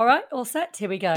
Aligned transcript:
All 0.00 0.06
right, 0.06 0.24
all 0.32 0.46
set. 0.46 0.74
Here 0.78 0.88
we 0.88 0.96
go. 0.96 1.14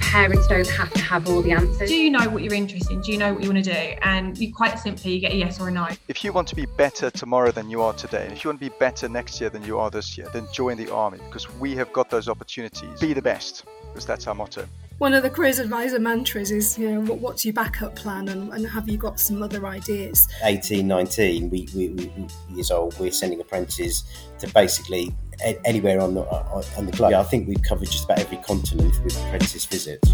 Parents 0.00 0.48
don't 0.48 0.66
have 0.66 0.92
to 0.92 1.00
have 1.00 1.28
all 1.28 1.40
the 1.40 1.52
answers. 1.52 1.88
Do 1.88 1.94
you 1.94 2.10
know 2.10 2.28
what 2.30 2.42
you're 2.42 2.52
interested 2.52 2.94
in? 2.94 3.00
Do 3.02 3.12
you 3.12 3.18
know 3.18 3.32
what 3.32 3.44
you 3.44 3.52
want 3.52 3.64
to 3.64 3.72
do? 3.72 3.96
And 4.02 4.36
you 4.36 4.52
quite 4.52 4.76
simply 4.80 5.12
you 5.12 5.20
get 5.20 5.30
a 5.30 5.36
yes 5.36 5.60
or 5.60 5.68
a 5.68 5.70
no. 5.70 5.86
If 6.08 6.24
you 6.24 6.32
want 6.32 6.48
to 6.48 6.56
be 6.56 6.66
better 6.66 7.12
tomorrow 7.12 7.52
than 7.52 7.70
you 7.70 7.80
are 7.80 7.92
today, 7.92 8.28
if 8.32 8.42
you 8.42 8.48
want 8.48 8.60
to 8.60 8.68
be 8.68 8.74
better 8.80 9.08
next 9.08 9.40
year 9.40 9.50
than 9.50 9.62
you 9.62 9.78
are 9.78 9.88
this 9.88 10.18
year, 10.18 10.28
then 10.32 10.48
join 10.52 10.78
the 10.78 10.92
army 10.92 11.18
because 11.18 11.48
we 11.60 11.76
have 11.76 11.92
got 11.92 12.10
those 12.10 12.28
opportunities. 12.28 12.98
Be 12.98 13.12
the 13.12 13.22
best 13.22 13.64
because 13.92 14.04
that's 14.04 14.26
our 14.26 14.34
motto 14.34 14.66
one 14.98 15.12
of 15.12 15.24
the 15.24 15.30
careers 15.30 15.58
advisor 15.58 15.98
mantras 15.98 16.50
is 16.50 16.78
you 16.78 16.90
know 16.90 17.00
what, 17.00 17.18
what's 17.18 17.44
your 17.44 17.52
backup 17.52 17.96
plan 17.96 18.28
and, 18.28 18.52
and, 18.52 18.66
have 18.66 18.88
you 18.88 18.96
got 18.96 19.18
some 19.18 19.42
other 19.42 19.66
ideas 19.66 20.28
18 20.44 20.86
19 20.86 21.50
we, 21.50 21.68
we, 21.74 21.88
we, 21.88 22.26
years 22.50 22.70
old 22.70 22.98
we're 23.00 23.10
sending 23.10 23.40
apprentices 23.40 24.04
to 24.38 24.46
basically 24.48 25.12
anywhere 25.64 26.00
on 26.00 26.14
the 26.14 26.22
uh, 26.22 26.62
on 26.76 26.86
the 26.86 26.92
globe 26.92 27.10
yeah, 27.12 27.20
i 27.20 27.24
think 27.24 27.48
we've 27.48 27.62
covered 27.62 27.90
just 27.90 28.04
about 28.04 28.18
every 28.18 28.38
continent 28.38 29.02
with 29.02 29.16
apprentice 29.24 29.64
visits 29.66 30.12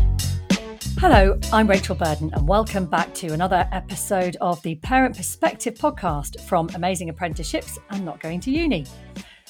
Hello, 0.98 1.38
I'm 1.50 1.66
Rachel 1.66 1.94
Burden, 1.94 2.30
and 2.34 2.46
welcome 2.46 2.84
back 2.84 3.14
to 3.14 3.28
another 3.28 3.66
episode 3.72 4.36
of 4.42 4.60
the 4.60 4.74
Parent 4.74 5.16
Perspective 5.16 5.72
podcast 5.72 6.38
from 6.42 6.68
Amazing 6.74 7.08
Apprenticeships 7.08 7.78
and 7.88 8.04
Not 8.04 8.20
Going 8.20 8.38
to 8.40 8.50
Uni. 8.50 8.84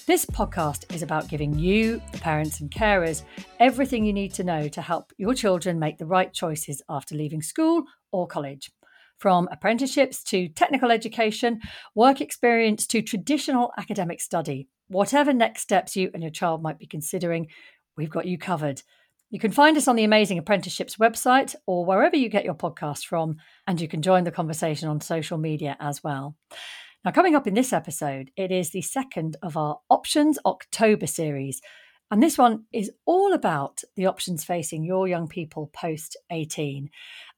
This 0.06 0.24
podcast 0.24 0.94
is 0.94 1.02
about 1.02 1.28
giving 1.28 1.58
you, 1.58 2.00
the 2.12 2.18
parents 2.18 2.60
and 2.60 2.70
carers, 2.70 3.24
everything 3.58 4.04
you 4.04 4.12
need 4.12 4.32
to 4.34 4.44
know 4.44 4.68
to 4.68 4.80
help 4.80 5.12
your 5.18 5.34
children 5.34 5.80
make 5.80 5.98
the 5.98 6.06
right 6.06 6.32
choices 6.32 6.82
after 6.88 7.16
leaving 7.16 7.42
school 7.42 7.82
or 8.12 8.28
college. 8.28 8.70
From 9.18 9.48
apprenticeships 9.52 10.22
to 10.24 10.48
technical 10.48 10.90
education, 10.90 11.60
work 11.94 12.20
experience 12.20 12.86
to 12.86 13.02
traditional 13.02 13.72
academic 13.76 14.20
study, 14.20 14.68
whatever 14.90 15.32
next 15.32 15.62
steps 15.62 15.96
you 15.96 16.10
and 16.12 16.22
your 16.22 16.32
child 16.32 16.62
might 16.62 16.78
be 16.78 16.86
considering, 16.86 17.48
we've 17.96 18.10
got 18.10 18.26
you 18.26 18.36
covered. 18.36 18.82
You 19.30 19.38
can 19.38 19.52
find 19.52 19.76
us 19.76 19.86
on 19.86 19.94
the 19.94 20.02
Amazing 20.02 20.38
Apprenticeships 20.38 20.96
website 20.96 21.54
or 21.64 21.84
wherever 21.84 22.16
you 22.16 22.28
get 22.28 22.44
your 22.44 22.54
podcast 22.54 23.06
from, 23.06 23.36
and 23.68 23.80
you 23.80 23.86
can 23.86 24.02
join 24.02 24.24
the 24.24 24.32
conversation 24.32 24.88
on 24.88 25.00
social 25.00 25.38
media 25.38 25.76
as 25.78 26.02
well. 26.02 26.34
Now, 27.04 27.12
coming 27.12 27.36
up 27.36 27.46
in 27.46 27.54
this 27.54 27.72
episode, 27.72 28.32
it 28.36 28.50
is 28.50 28.70
the 28.70 28.82
second 28.82 29.36
of 29.40 29.56
our 29.56 29.78
Options 29.88 30.38
October 30.44 31.06
series. 31.06 31.62
And 32.10 32.20
this 32.20 32.36
one 32.36 32.64
is 32.72 32.90
all 33.06 33.32
about 33.32 33.82
the 33.94 34.06
options 34.06 34.42
facing 34.42 34.82
your 34.82 35.06
young 35.06 35.28
people 35.28 35.70
post 35.72 36.16
18. 36.30 36.90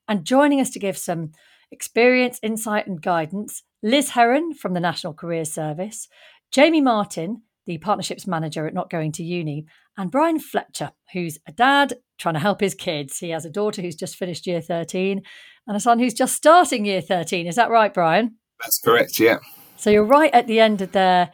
And 0.08 0.24
joining 0.24 0.60
us 0.60 0.70
to 0.70 0.78
give 0.78 0.96
some 0.96 1.32
experience, 1.70 2.40
insight, 2.42 2.86
and 2.86 3.02
guidance, 3.02 3.62
Lis 3.82 4.10
Herron 4.10 4.54
from 4.54 4.72
the 4.72 4.80
National 4.80 5.12
Careers 5.12 5.52
Service, 5.52 6.08
Jamie 6.52 6.82
Martin, 6.82 7.42
the 7.64 7.78
Partnerships 7.78 8.26
Manager 8.26 8.66
at 8.66 8.74
Not 8.74 8.90
Going 8.90 9.10
to 9.12 9.24
Uni, 9.24 9.64
and 9.96 10.10
Brian 10.10 10.38
Fletcher, 10.38 10.92
who's 11.12 11.38
a 11.46 11.52
dad 11.52 11.94
trying 12.18 12.34
to 12.34 12.40
help 12.40 12.60
his 12.60 12.74
kids. 12.74 13.18
He 13.18 13.30
has 13.30 13.46
a 13.46 13.50
daughter 13.50 13.80
who's 13.80 13.96
just 13.96 14.16
finished 14.16 14.46
year 14.46 14.60
13 14.60 15.22
and 15.66 15.76
a 15.76 15.80
son 15.80 15.98
who's 15.98 16.14
just 16.14 16.34
starting 16.34 16.84
year 16.84 17.00
13. 17.00 17.46
Is 17.46 17.56
that 17.56 17.70
right, 17.70 17.92
Brian? 17.92 18.36
That's 18.60 18.78
correct, 18.80 19.18
yeah. 19.18 19.38
So 19.76 19.90
you're 19.90 20.04
right 20.04 20.32
at 20.34 20.46
the 20.46 20.60
end 20.60 20.82
of 20.82 20.92
their 20.92 21.32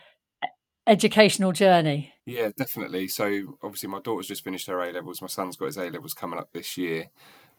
educational 0.86 1.52
journey. 1.52 2.12
Yeah, 2.24 2.50
definitely. 2.56 3.08
So 3.08 3.58
obviously, 3.62 3.88
my 3.88 4.00
daughter's 4.00 4.28
just 4.28 4.44
finished 4.44 4.68
her 4.68 4.80
A 4.80 4.92
levels. 4.92 5.20
My 5.20 5.28
son's 5.28 5.56
got 5.56 5.66
his 5.66 5.76
A 5.78 5.90
levels 5.90 6.14
coming 6.14 6.38
up 6.38 6.52
this 6.52 6.76
year. 6.76 7.10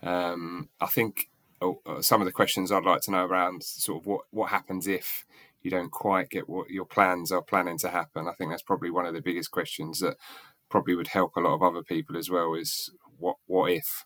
Um, 0.01 0.69
I 0.79 0.87
think 0.87 1.29
oh, 1.61 1.81
uh, 1.85 2.01
some 2.01 2.21
of 2.21 2.25
the 2.25 2.31
questions 2.31 2.71
I'd 2.71 2.85
like 2.85 3.01
to 3.01 3.11
know 3.11 3.25
around 3.25 3.63
sort 3.63 4.01
of 4.01 4.07
what 4.07 4.21
what 4.31 4.49
happens 4.49 4.87
if 4.87 5.25
you 5.61 5.71
don't 5.71 5.91
quite 5.91 6.29
get 6.29 6.49
what 6.49 6.69
your 6.69 6.85
plans 6.85 7.31
are 7.31 7.41
planning 7.41 7.77
to 7.79 7.89
happen. 7.89 8.27
I 8.27 8.33
think 8.33 8.51
that's 8.51 8.63
probably 8.63 8.91
one 8.91 9.05
of 9.05 9.13
the 9.13 9.21
biggest 9.21 9.51
questions 9.51 9.99
that 9.99 10.17
probably 10.69 10.95
would 10.95 11.07
help 11.07 11.35
a 11.35 11.41
lot 11.41 11.55
of 11.55 11.63
other 11.63 11.83
people 11.83 12.17
as 12.17 12.29
well. 12.29 12.53
Is 12.53 12.91
what 13.17 13.37
what 13.47 13.71
if 13.71 14.05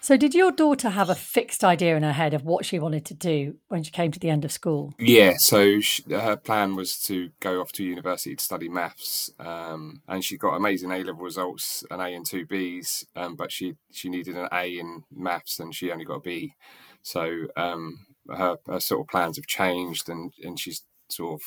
so, 0.00 0.16
did 0.16 0.34
your 0.34 0.50
daughter 0.50 0.90
have 0.90 1.10
a 1.10 1.14
fixed 1.14 1.62
idea 1.62 1.96
in 1.96 2.02
her 2.02 2.12
head 2.12 2.32
of 2.32 2.44
what 2.44 2.64
she 2.64 2.78
wanted 2.78 3.04
to 3.06 3.14
do 3.14 3.56
when 3.68 3.82
she 3.82 3.90
came 3.90 4.10
to 4.12 4.18
the 4.18 4.30
end 4.30 4.44
of 4.44 4.52
school? 4.52 4.94
Yeah, 4.98 5.34
so 5.36 5.80
she, 5.80 6.02
her 6.10 6.36
plan 6.36 6.74
was 6.74 6.98
to 7.02 7.30
go 7.40 7.60
off 7.60 7.72
to 7.72 7.84
university 7.84 8.34
to 8.34 8.42
study 8.42 8.68
maths, 8.68 9.30
um, 9.38 10.02
and 10.08 10.24
she 10.24 10.38
got 10.38 10.56
amazing 10.56 10.90
A 10.90 10.98
level 10.98 11.22
results, 11.22 11.84
an 11.90 12.00
A 12.00 12.14
and 12.14 12.24
two 12.24 12.46
Bs, 12.46 13.04
um, 13.14 13.36
but 13.36 13.52
she 13.52 13.76
she 13.90 14.08
needed 14.08 14.36
an 14.36 14.48
A 14.52 14.78
in 14.78 15.04
maths, 15.10 15.60
and 15.60 15.74
she 15.74 15.92
only 15.92 16.04
got 16.04 16.16
a 16.16 16.20
B. 16.20 16.54
So 17.02 17.46
um, 17.56 18.06
her, 18.36 18.56
her 18.66 18.80
sort 18.80 19.02
of 19.02 19.08
plans 19.08 19.36
have 19.36 19.46
changed, 19.46 20.08
and 20.08 20.32
and 20.42 20.58
she's 20.58 20.82
sort 21.08 21.40
of 21.40 21.42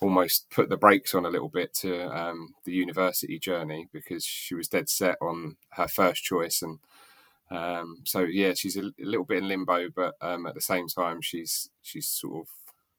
almost 0.00 0.50
put 0.50 0.68
the 0.68 0.76
brakes 0.76 1.14
on 1.14 1.24
a 1.24 1.30
little 1.30 1.48
bit 1.48 1.72
to 1.72 2.06
um, 2.16 2.54
the 2.64 2.72
university 2.72 3.38
journey 3.38 3.88
because 3.92 4.24
she 4.24 4.54
was 4.54 4.68
dead 4.68 4.88
set 4.88 5.16
on 5.22 5.56
her 5.70 5.88
first 5.88 6.22
choice 6.22 6.62
and 6.62 6.78
um, 7.50 7.98
so 8.04 8.20
yeah, 8.20 8.54
she's 8.54 8.76
a, 8.76 8.90
little 8.98 9.24
bit 9.24 9.38
in 9.38 9.48
limbo, 9.48 9.88
but 9.94 10.14
um, 10.20 10.46
at 10.46 10.54
the 10.54 10.60
same 10.60 10.88
time, 10.88 11.20
she's 11.20 11.70
she's 11.82 12.08
sort 12.08 12.40
of 12.40 12.48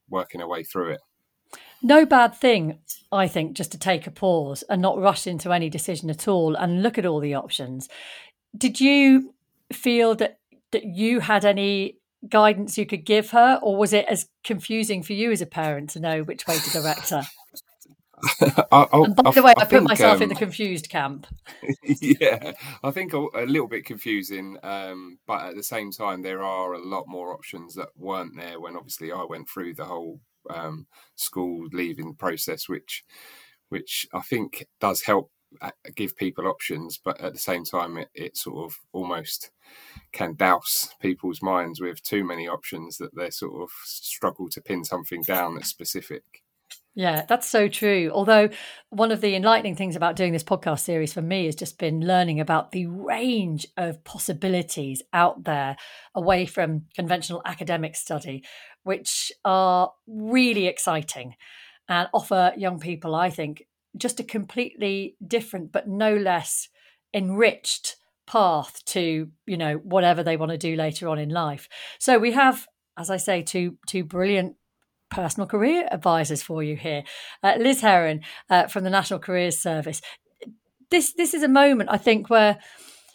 working 0.10 0.40
her 0.40 0.48
way 0.48 0.64
through 0.64 0.92
it. 0.92 1.02
No 1.82 2.06
bad 2.06 2.36
thing, 2.36 2.80
I 3.12 3.28
think, 3.28 3.54
just 3.54 3.72
to 3.72 3.80
take 3.80 4.08
a 4.08 4.12
pause 4.12 4.64
and 4.70 4.82
not 4.82 5.00
rush 5.00 5.28
into 5.28 5.52
any 5.52 5.70
decision 5.70 6.10
at 6.10 6.28
all 6.28 6.56
and 6.56 6.84
look 6.84 6.98
at 6.98 7.06
all 7.06 7.20
the 7.20 7.34
options. 7.34 7.90
Did 8.56 8.80
you 8.80 9.34
feel 9.74 10.16
that 10.16 10.40
that 10.72 10.86
you 10.86 11.22
had 11.22 11.44
any 11.44 11.98
guidance 12.30 12.78
you 12.78 12.86
could 12.86 13.06
give 13.06 13.32
her, 13.32 13.60
or 13.62 13.78
was 13.78 13.94
it 13.94 14.06
as 14.08 14.28
confusing 14.44 15.04
for 15.04 15.14
you 15.14 15.32
as 15.32 15.42
a 15.42 15.46
parent 15.46 15.92
to 15.92 16.00
know 16.00 16.24
which 16.24 16.48
way 16.48 16.58
to 16.58 16.70
direct 16.72 17.10
her? 17.10 17.24
I, 18.72 18.88
and 18.94 19.16
by 19.16 19.32
the 19.32 19.44
way, 19.44 19.54
I, 19.58 19.62
I 19.62 19.66
put 19.66 19.70
think, 19.72 19.88
myself 19.90 20.18
um, 20.18 20.24
in 20.24 20.30
the 20.30 20.36
confused 20.36 20.90
camp. 20.90 21.28
yeah, 21.84 22.54
I 22.84 22.92
think 22.92 23.14
a, 23.14 23.26
a 23.34 23.46
little 23.46 23.68
bit 23.68 23.86
confusing, 23.86 24.58
um, 24.64 25.20
but 25.28 25.46
at 25.46 25.56
the 25.56 25.64
same 25.64 25.92
time, 25.92 26.22
there 26.22 26.44
are 26.44 26.74
a 26.74 26.80
lot 26.80 27.06
more 27.08 27.34
options 27.34 27.76
that 27.76 27.90
weren't 27.96 28.36
there 28.36 28.60
when 28.60 28.76
obviously 28.76 29.12
I 29.12 29.24
went 29.24 29.50
through 29.50 29.76
the 29.76 29.86
whole 29.86 30.22
um, 30.50 30.88
school 31.16 31.68
leaving 31.72 32.16
process, 32.16 32.70
which 32.70 33.04
which 33.70 34.08
I 34.14 34.22
think 34.22 34.66
does 34.80 35.02
help 35.02 35.32
Uh, 35.62 35.72
give 35.96 36.16
people 36.16 36.48
options, 36.48 37.00
but 37.04 37.20
at 37.22 37.34
the 37.34 37.40
same 37.40 37.64
time, 37.64 37.98
it, 37.98 38.10
it 38.14 38.38
sort 38.38 38.66
of 38.66 38.78
almost 38.94 39.52
can 40.12 40.36
douse 40.36 40.94
people's 41.00 41.42
minds 41.42 41.82
with 41.82 42.02
too 42.04 42.24
many 42.24 42.48
options 42.48 42.98
that 42.98 43.16
they 43.16 43.30
sort 43.30 43.62
of 43.62 43.70
struggle 43.84 44.50
to 44.50 44.62
pin 44.62 44.84
something 44.84 45.22
down 45.22 45.56
that's 45.56 45.70
specific. 45.70 46.24
Yeah, 46.98 47.26
that's 47.28 47.48
so 47.48 47.68
true. 47.68 48.10
Although, 48.14 48.50
one 48.90 49.12
of 49.12 49.20
the 49.20 49.36
enlightening 49.36 49.76
things 49.76 49.98
about 49.98 50.16
doing 50.16 50.32
this 50.32 50.46
podcast 50.46 50.80
series 50.80 51.12
for 51.12 51.22
me 51.22 51.46
has 51.46 51.56
just 51.56 51.78
been 51.78 52.00
learning 52.00 52.40
about 52.40 52.72
the 52.72 52.88
range 52.88 53.68
of 53.76 54.02
possibilities 54.06 55.02
out 55.12 55.44
there 55.44 55.76
away 56.16 56.46
from 56.46 56.86
conventional 56.96 57.42
academic 57.44 57.98
study, 57.98 58.46
which 58.84 59.30
are 59.44 59.92
really 60.08 60.68
exciting 60.68 61.36
and 61.90 62.08
offer 62.14 62.54
young 62.56 62.80
people, 62.80 63.14
I 63.14 63.30
think, 63.30 63.66
just 63.98 64.20
a 64.20 64.24
completely 64.24 65.16
different 65.26 65.72
but 65.72 65.88
no 65.88 66.16
less 66.16 66.70
enriched 67.14 67.96
path 68.28 68.84
to 68.86 69.30
you 69.46 69.58
know 69.58 69.76
whatever 69.76 70.24
they 70.24 70.38
want 70.38 70.52
to 70.52 70.58
do 70.58 70.76
later 70.76 71.08
on 71.08 71.20
in 71.20 71.30
life 71.30 71.70
so 72.00 72.18
we 72.18 72.32
have 72.32 72.68
as 72.98 73.10
i 73.10 73.18
say 73.18 73.42
two 73.42 73.78
two 73.88 74.04
brilliant 74.04 74.56
personal 75.10 75.48
career 75.48 75.88
advisors 75.92 76.44
for 76.44 76.62
you 76.64 76.76
here. 76.76 77.04
Uh, 77.42 77.56
Lis 77.58 77.82
Herron 77.82 78.22
uh, 78.50 78.68
from 78.68 78.84
the 78.84 78.90
National 78.90 79.20
Careers 79.20 79.58
Service. 79.58 80.02
This 80.92 81.14
this 81.14 81.34
is 81.34 81.44
a 81.44 81.48
moment 81.48 81.90
I 81.92 81.98
think 81.98 82.30
where 82.30 82.60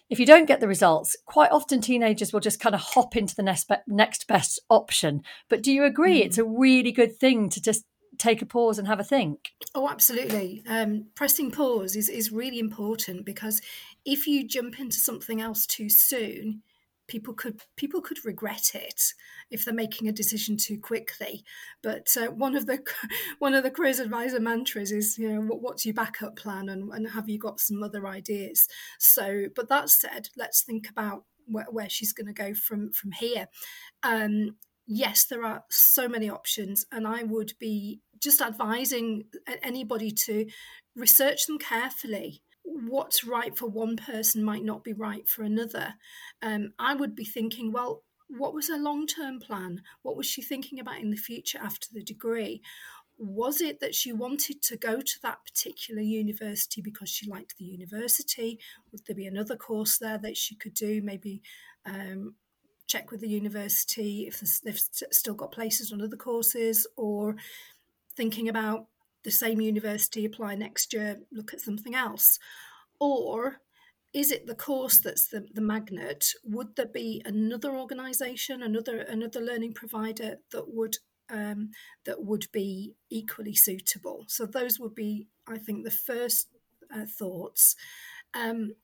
if 0.09 0.19
you 0.19 0.27
don't 0.27 0.47
get 0.47 0.59
the 0.59 0.67
results, 0.67 1.17
quite 1.25 1.53
often 1.53 1.81
teenagers 1.81 2.33
will 2.33 2.41
just 2.41 2.59
kind 2.59 2.75
of 2.75 2.81
hop 2.81 3.15
into 3.17 3.37
the 3.37 3.45
next, 3.45 3.71
next 3.87 4.27
best 4.27 4.61
option. 4.69 5.23
But 5.49 5.63
do 5.63 5.71
you 5.71 5.85
agree 5.85 6.21
mm. 6.21 6.27
it's 6.27 6.39
a 6.39 6.45
really 6.45 6.91
good 6.91 7.17
thing 7.17 7.49
to 7.51 7.63
just 7.63 7.85
take 8.21 8.43
a 8.43 8.47
pause 8.47 8.79
and 8.79 8.87
have 8.87 9.01
a 9.01 9.05
think? 9.05 9.53
Oh, 9.75 9.89
absolutely. 9.89 10.63
Um, 10.69 11.07
pressing 11.15 11.51
pause 11.51 11.97
is, 11.97 12.09
is 12.09 12.31
really 12.31 12.59
important 12.59 13.25
because 13.25 13.61
if 14.05 14.27
you 14.27 14.47
jump 14.47 14.79
into 14.79 14.99
something 14.99 15.41
else 15.41 15.67
too 15.67 15.89
soon, 15.89 16.63
people 17.09 17.35
could 17.35 17.61
people 17.77 18.01
could 18.01 18.25
regret 18.25 18.71
it 18.73 19.03
if 19.51 19.65
they're 19.65 19.75
making 19.75 20.07
a 20.07 20.13
decision 20.13 20.57
too 20.57 20.79
quickly. 20.79 21.43
But 21.83 22.17
uh, 22.17 22.29
one 22.29 22.55
of 22.55 22.67
the 22.67 22.79
one 23.41 23.55
of 23.55 23.65
the 23.65 23.71
careers 23.71 23.99
advisor 23.99 24.41
mantras 24.41 24.93
is 24.93 25.19
you 25.19 25.29
know 25.33 25.41
what, 25.41 25.61
what's 25.61 25.85
your 25.85 25.95
backup 25.95 26.37
plan 26.37 26.69
and, 26.69 26.93
and 26.93 27.11
have 27.11 27.29
you 27.29 27.39
got 27.39 27.59
some 27.59 27.83
other 27.83 28.07
ideas? 28.07 28.69
So, 28.99 29.47
but 29.57 29.69
that 29.69 29.91
said, 29.91 30.29
let's 30.37 30.63
think 30.63 30.89
about 30.89 31.25
where, 31.47 31.67
where 31.71 31.89
she's 31.89 32.13
going 32.13 32.29
to 32.29 32.33
go 32.33 32.55
from 32.55 32.93
from 32.93 33.13
here. 33.13 33.49
Um, 34.03 34.57
yes, 34.87 35.25
there 35.25 35.45
are 35.45 35.65
so 35.69 36.09
many 36.09 36.31
options, 36.31 36.87
and 36.93 37.07
I 37.07 37.23
would 37.25 37.55
be 37.59 38.01
just 38.21 38.41
advising 38.41 39.25
anybody 39.63 40.11
to 40.11 40.47
research 40.97 41.47
them 41.47 41.59
carefully 41.59 42.43
what's 42.63 43.25
right 43.25 43.57
for 43.57 43.67
one 43.67 43.97
person 43.97 44.45
might 44.45 44.65
not 44.65 44.85
be 44.85 44.93
right 44.93 45.29
for 45.29 45.43
another. 45.43 45.95
Um, 46.41 46.73
I 46.79 46.95
would 46.95 47.17
be 47.17 47.25
thinking, 47.25 47.73
well, 47.73 48.05
what 48.29 48.55
was 48.55 48.69
her 48.69 48.79
long 48.79 49.07
term 49.09 49.41
plan? 49.41 49.83
What 50.03 50.17
was 50.17 50.27
she 50.27 50.41
thinking 50.41 50.79
about 50.79 51.01
in 51.01 51.11
the 51.11 51.17
future 51.17 51.59
after 51.61 51.89
the 51.93 52.03
degree? 52.03 52.63
was 53.21 53.61
it 53.61 53.81
that 53.81 53.95
she 53.95 54.13
wanted 54.15 54.63
to 54.63 54.79
go 54.79 54.99
to 54.99 55.19
that 55.23 55.45
particular 55.45 56.01
university 56.01 56.81
because 56.81 57.11
she 57.11 57.29
liked 57.29 57.55
the 57.59 57.67
university? 57.67 58.59
Would 58.91 59.03
there 59.07 59.15
be 59.15 59.27
another 59.27 59.57
course 59.57 59.99
there 59.99 60.17
that 60.19 60.39
she 60.39 60.57
could 60.57 60.73
do? 60.73 61.03
Maybe 61.05 61.43
um, 61.85 62.35
check 62.87 63.11
with 63.11 63.21
the 63.21 63.29
university 63.29 64.27
if 64.27 64.41
they've 64.63 64.81
still 65.13 65.35
got 65.35 65.53
places 65.53 65.93
on 65.93 66.01
other 66.01 66.17
courses, 66.17 66.87
or 66.97 67.37
thinking 68.17 68.49
about 68.49 68.87
the 69.25 69.31
same 69.31 69.61
university, 69.61 70.25
apply 70.25 70.55
next 70.55 70.93
year, 70.93 71.21
look 71.33 71.53
at 71.53 71.61
something 71.61 71.95
else? 71.95 72.39
Or 72.99 73.61
is 74.13 74.31
it 74.31 74.47
the 74.47 74.55
course 74.55 74.99
that's 74.99 75.29
the, 75.29 75.47
the 75.53 75.61
magnet? 75.61 76.27
Would 76.45 76.77
there 76.77 76.87
be 76.87 77.23
another 77.25 77.77
organisation, 77.77 78.63
another 78.63 79.01
another 79.01 79.41
learning 79.41 79.75
provider 79.75 80.39
that 80.53 80.75
would 80.75 80.97
um, 81.31 81.71
that 82.05 82.25
would 82.25 82.47
be 82.53 82.95
equally 83.11 83.55
suitable? 83.55 84.25
So 84.27 84.47
those 84.47 84.81
would 84.81 84.95
be, 84.95 85.29
I 85.47 85.59
think, 85.59 85.85
the 85.85 85.91
first 85.91 86.49
uh, 86.95 87.07
thoughts. 87.07 87.77
Um, 88.35 88.75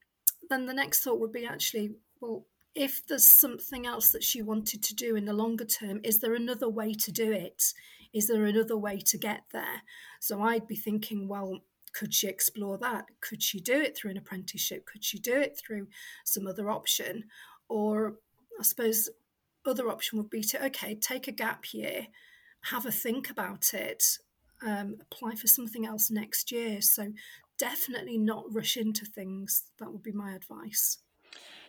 then 0.49 0.67
the 0.67 0.75
next 0.75 1.01
thought 1.01 1.19
would 1.19 1.33
be 1.33 1.45
actually, 1.45 1.97
well, 2.21 2.47
if 2.75 3.05
there's 3.07 3.29
something 3.29 3.87
else 3.87 4.11
that 4.11 4.23
she 4.23 4.43
wanted 4.43 4.83
to 4.85 4.95
do 4.95 5.17
in 5.17 5.25
the 5.25 5.33
longer 5.33 5.65
term, 5.65 6.01
is 6.05 6.21
there 6.21 6.35
another 6.35 6.69
way 6.69 6.93
to 6.95 7.11
do 7.11 7.33
it? 7.33 7.73
Is 8.13 8.29
there 8.29 8.45
another 8.45 8.77
way 8.77 8.99
to 8.99 9.19
get 9.19 9.45
there? 9.53 9.83
So 10.21 10.43
I'd 10.43 10.67
be 10.67 10.77
thinking, 10.77 11.29
well, 11.29 11.61
could 11.93 12.13
she 12.13 12.29
explore 12.29 12.77
that? 12.79 13.07
Could 13.21 13.43
she 13.43 13.61
do 13.61 13.81
it 13.81 13.97
through 13.97 14.11
an 14.11 14.19
apprenticeship? 14.19 14.87
Could 14.87 15.05
she 15.05 15.19
do 15.19 15.35
it 15.35 15.59
through 15.59 15.89
some 16.25 16.47
other 16.47 16.71
option? 16.71 17.25
Or 17.69 18.17
I 18.59 18.63
suppose 18.63 19.09
other 19.67 19.89
option 19.89 20.19
would 20.19 20.31
be 20.31 20.43
to 20.43 20.65
okay, 20.67 20.95
take 20.95 21.27
a 21.27 21.33
gap 21.33 21.73
year, 21.73 22.09
have 22.71 22.87
a 22.87 22.93
think 22.93 23.31
about 23.31 23.73
it, 23.73 24.19
um, 24.65 24.97
apply 25.01 25.35
for 25.35 25.47
something 25.47 25.87
else 25.87 26.11
next 26.11 26.53
year. 26.53 26.81
So 26.81 27.13
definitely 27.59 28.19
not 28.19 28.45
rush 28.53 28.77
into 28.77 29.05
things. 29.05 29.65
That 29.79 29.93
would 29.93 30.03
be 30.03 30.13
my 30.13 30.35
advice. 30.35 30.99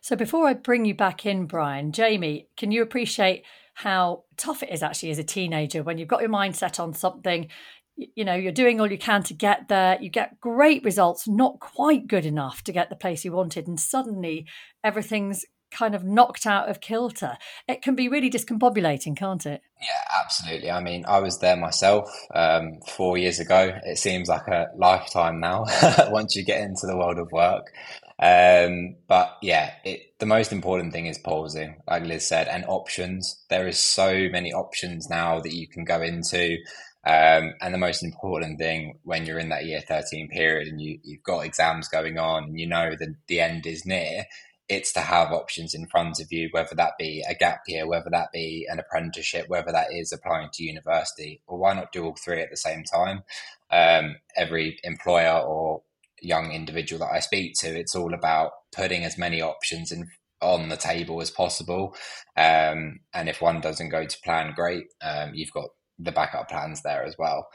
So 0.01 0.15
before 0.15 0.47
I 0.47 0.53
bring 0.53 0.85
you 0.85 0.93
back 0.93 1.25
in, 1.25 1.45
Brian, 1.45 1.91
Jamie, 1.91 2.47
can 2.55 2.71
you 2.71 2.81
appreciate 2.81 3.43
how 3.77 4.23
tough 4.37 4.63
it 4.63 4.71
is 4.71 4.81
actually 4.81 5.11
as 5.11 5.19
a 5.19 5.23
teenager 5.23 5.83
when 5.83 5.99
you've 5.99 6.07
got 6.07 6.21
your 6.21 6.31
mind 6.31 6.55
set 6.55 6.79
on 6.79 6.93
something, 6.93 7.47
you 7.95 8.25
know 8.25 8.33
you're 8.33 8.51
doing 8.51 8.79
all 8.79 8.91
you 8.91 8.97
can 8.97 9.23
to 9.23 9.33
get 9.33 9.67
there 9.69 9.97
you 9.99 10.09
get 10.09 10.39
great 10.39 10.83
results 10.83 11.27
not 11.27 11.59
quite 11.59 12.07
good 12.07 12.27
enough 12.27 12.63
to 12.63 12.71
get 12.71 12.91
the 12.91 12.95
place 12.95 13.25
you 13.25 13.31
wanted 13.31 13.67
and 13.67 13.79
suddenly 13.79 14.45
everything's 14.83 15.43
kind 15.69 15.95
of 15.95 16.03
knocked 16.03 16.45
out 16.45 16.69
of 16.69 16.79
kilter. 16.79 17.37
It 17.67 17.81
can 17.81 17.93
be 17.93 18.07
really 18.07 18.29
discombobulating 18.29 19.17
can't 19.17 19.45
it? 19.45 19.61
Yeah 19.81 20.21
absolutely. 20.23 20.71
I 20.71 20.79
mean 20.79 21.05
i 21.07 21.19
was 21.19 21.39
there 21.39 21.57
myself 21.57 22.09
um, 22.33 22.79
four 22.87 23.17
years 23.17 23.39
ago. 23.39 23.73
It 23.83 23.97
seems 23.97 24.29
like 24.29 24.47
a 24.47 24.67
lifetime 24.75 25.39
now 25.39 25.65
once 26.09 26.35
you 26.35 26.43
get 26.43 26.61
into 26.61 26.87
the 26.87 26.95
world 26.97 27.17
of 27.17 27.31
work 27.31 27.73
um, 28.19 28.95
but 29.07 29.37
yeah 29.41 29.73
it, 29.83 30.07
the 30.19 30.25
most 30.25 30.51
important 30.51 30.93
thing 30.93 31.05
is 31.05 31.17
pausing 31.19 31.75
like 31.87 32.03
Lis 32.03 32.27
said 32.27 32.47
and 32.47 32.65
options. 32.67 33.43
There 33.49 33.67
is 33.67 33.79
so 33.79 34.27
many 34.31 34.51
options 34.51 35.09
now 35.09 35.39
that 35.39 35.53
you 35.53 35.67
can 35.67 35.85
go 35.85 36.01
into. 36.01 36.57
Um, 37.05 37.53
and 37.61 37.73
the 37.73 37.77
most 37.77 38.03
important 38.03 38.57
thing 38.59 38.99
when 39.03 39.25
you're 39.25 39.39
in 39.39 39.49
that 39.49 39.65
year 39.65 39.81
13 39.87 40.27
period 40.27 40.67
and 40.67 40.81
you, 40.81 40.99
you've 41.03 41.23
got 41.23 41.45
exams 41.45 41.87
going 41.87 42.17
on 42.17 42.45
and 42.45 42.59
you 42.59 42.67
know 42.67 42.95
that 42.99 43.15
the 43.27 43.39
end 43.39 43.65
is 43.65 43.85
near, 43.85 44.25
it's 44.67 44.91
to 44.93 44.99
have 44.99 45.31
options 45.31 45.73
in 45.73 45.87
front 45.87 46.19
of 46.19 46.27
you, 46.31 46.49
whether 46.51 46.75
that 46.75 46.97
be 46.99 47.23
a 47.29 47.33
gap 47.33 47.61
year, 47.67 47.87
whether 47.87 48.09
that 48.09 48.31
be 48.33 48.67
an 48.69 48.79
apprenticeship, 48.79 49.45
whether 49.47 49.71
that 49.71 49.87
is 49.93 50.11
applying 50.11 50.49
to 50.53 50.63
university, 50.63 51.41
or 51.47 51.57
why 51.57 51.73
not 51.73 51.93
do 51.93 52.03
all 52.03 52.15
three 52.15 52.41
at 52.41 52.49
the 52.49 52.57
same 52.57 52.83
time? 52.83 53.23
Um, 53.71 54.17
every 54.35 54.77
employer 54.83 55.39
or 55.39 55.83
young 56.21 56.51
individual 56.51 56.99
that 56.99 57.13
I 57.13 57.19
speak 57.19 57.55
to, 57.59 57.67
it's 57.67 57.95
all 57.95 58.13
about 58.13 58.51
putting 58.75 59.03
as 59.03 59.17
many 59.17 59.41
options 59.41 59.91
in 59.91 60.07
on 60.41 60.69
the 60.69 60.77
table 60.77 61.21
as 61.21 61.31
possible. 61.31 61.95
Um, 62.35 62.99
and 63.13 63.27
if 63.27 63.41
one 63.41 63.59
doesn't 63.59 63.89
go 63.89 64.05
to 64.05 64.21
plan, 64.23 64.53
great. 64.55 64.85
Um, 65.01 65.31
you've 65.33 65.51
got 65.51 65.69
the 65.97 66.11
backup 66.11 66.49
plans 66.49 66.81
there 66.83 67.03
as 67.03 67.15
well. 67.17 67.47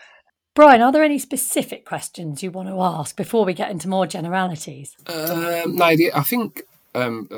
Brian, 0.55 0.82
are 0.82 0.93
there 0.93 1.05
any 1.05 1.19
specific 1.19 1.87
questions 1.87 2.43
you 2.43 2.50
want 2.50 2.69
to 2.69 2.81
ask 2.81 3.17
before 3.17 3.44
we 3.44 3.55
get 3.55 3.70
into 3.70 3.88
more 3.88 4.06
generalities? 4.06 4.94
Um, 5.06 5.76
no, 5.76 5.87
I 5.87 6.23
think 6.25 6.62
um, 6.94 7.29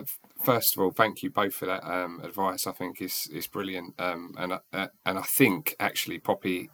first 0.42 0.76
of 0.76 0.82
all, 0.82 0.90
thank 0.90 1.22
you 1.22 1.30
both 1.30 1.54
for 1.54 1.66
that 1.66 1.84
um, 1.84 2.20
advice. 2.24 2.66
I 2.66 2.72
think 2.72 3.00
is 3.00 3.28
is 3.32 3.46
brilliant, 3.46 3.94
um, 3.98 4.34
and 4.36 4.54
uh, 4.72 4.88
and 5.06 5.18
I 5.18 5.22
think 5.22 5.76
actually 5.78 6.18
Poppy 6.18 6.70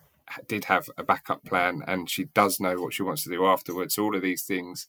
did 0.49 0.65
have 0.65 0.89
a 0.99 1.05
backup 1.05 1.45
plan, 1.45 1.83
and 1.87 2.09
she 2.09 2.25
does 2.25 2.61
know 2.61 2.81
what 2.81 2.95
she 2.95 3.03
wants 3.03 3.25
to 3.25 3.31
do 3.31 3.47
afterwards. 3.47 3.99
All 3.99 4.15
of 4.15 4.23
these 4.23 4.43
things, 4.43 4.87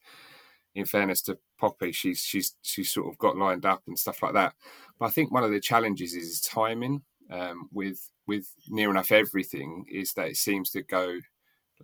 in 0.75 0.85
fairness 0.85 1.21
to 1.23 1.37
Poppy, 1.59 1.91
she's 1.91 2.19
she's 2.21 2.55
she's 2.61 2.91
sort 2.91 3.07
of 3.07 3.17
got 3.17 3.37
lined 3.37 3.65
up 3.65 3.83
and 3.87 3.97
stuff 3.97 4.21
like 4.23 4.33
that. 4.33 4.53
But 4.99 5.07
I 5.07 5.09
think 5.09 5.31
one 5.31 5.43
of 5.43 5.51
the 5.51 5.59
challenges 5.59 6.13
is 6.13 6.41
timing 6.41 7.01
um, 7.31 7.69
with 7.71 8.09
with 8.27 8.47
near 8.69 8.89
enough 8.89 9.11
everything 9.11 9.85
is 9.89 10.13
that 10.13 10.27
it 10.27 10.37
seems 10.37 10.69
to 10.71 10.81
go 10.81 11.19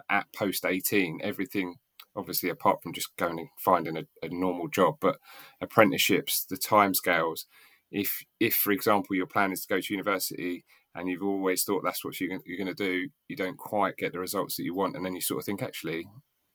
at 0.09 0.31
post 0.33 0.63
18 0.63 1.19
everything 1.23 1.75
obviously 2.15 2.49
apart 2.49 2.81
from 2.81 2.93
just 2.93 3.15
going 3.17 3.39
and 3.39 3.49
finding 3.57 3.97
a, 3.97 4.05
a 4.23 4.29
normal 4.29 4.67
job 4.67 4.95
but 5.01 5.17
apprenticeships 5.61 6.45
the 6.45 6.55
timescales 6.55 7.45
if 7.91 8.23
if 8.39 8.53
for 8.53 8.71
example 8.71 9.15
your 9.15 9.25
plan 9.25 9.51
is 9.51 9.61
to 9.61 9.67
go 9.67 9.81
to 9.81 9.93
university 9.93 10.63
and 10.97 11.07
you've 11.07 11.23
always 11.23 11.63
thought 11.63 11.83
that's 11.83 12.03
what 12.03 12.19
you're, 12.19 12.29
going 12.29 12.65
to 12.65 12.73
do 12.73 13.07
you 13.27 13.35
don't 13.35 13.57
quite 13.57 13.95
get 13.97 14.11
the 14.11 14.19
results 14.19 14.57
that 14.57 14.63
you 14.63 14.75
want 14.75 14.95
and 14.95 15.05
then 15.05 15.15
you 15.15 15.21
sort 15.21 15.39
of 15.39 15.45
think 15.45 15.61
actually 15.61 16.07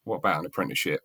what 0.04 0.16
about 0.16 0.40
an 0.40 0.46
apprenticeship? 0.46 1.00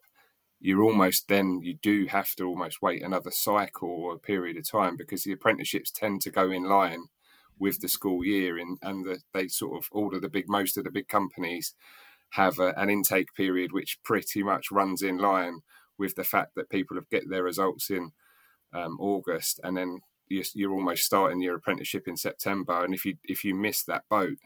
You're 0.59 0.83
almost 0.83 1.27
then 1.27 1.59
you 1.61 1.75
do 1.81 2.07
have 2.07 2.33
to 2.35 2.45
almost 2.45 2.81
wait 2.81 3.03
another 3.03 3.31
cycle 3.31 3.89
or 3.89 4.15
a 4.15 4.19
period 4.19 4.57
of 4.57 4.69
time 4.69 4.97
because 4.97 5.23
the 5.23 5.33
apprenticeships 5.33 5.91
tend 5.91 6.21
to 6.21 6.31
go 6.31 6.49
in 6.49 6.63
line 6.63 7.05
with 7.59 7.79
the 7.79 7.87
school 7.87 8.25
year 8.25 8.57
and 8.57 8.77
the, 8.81 9.19
they 9.33 9.47
sort 9.47 9.77
of 9.77 9.87
all 9.91 10.15
of 10.15 10.21
the 10.21 10.29
big 10.29 10.45
most 10.47 10.77
of 10.77 10.83
the 10.83 10.91
big 10.91 11.07
companies 11.07 11.75
have 12.31 12.59
a, 12.59 12.73
an 12.77 12.89
intake 12.89 13.33
period 13.35 13.71
which 13.71 13.99
pretty 14.03 14.43
much 14.43 14.71
runs 14.71 15.01
in 15.01 15.17
line 15.17 15.59
with 15.97 16.15
the 16.15 16.23
fact 16.23 16.51
that 16.55 16.69
people 16.69 16.95
have 16.95 17.09
get 17.09 17.29
their 17.29 17.43
results 17.43 17.89
in 17.89 18.11
um, 18.73 18.97
August 18.99 19.59
and 19.63 19.77
then 19.77 19.99
you're, 20.29 20.43
you're, 20.53 20.73
almost 20.73 21.03
starting 21.03 21.41
your 21.41 21.55
apprenticeship 21.55 22.07
in 22.07 22.17
September 22.17 22.83
and 22.83 22.93
if 22.93 23.05
you 23.05 23.15
if 23.23 23.43
you 23.43 23.55
miss 23.55 23.83
that 23.83 24.03
boat 24.09 24.37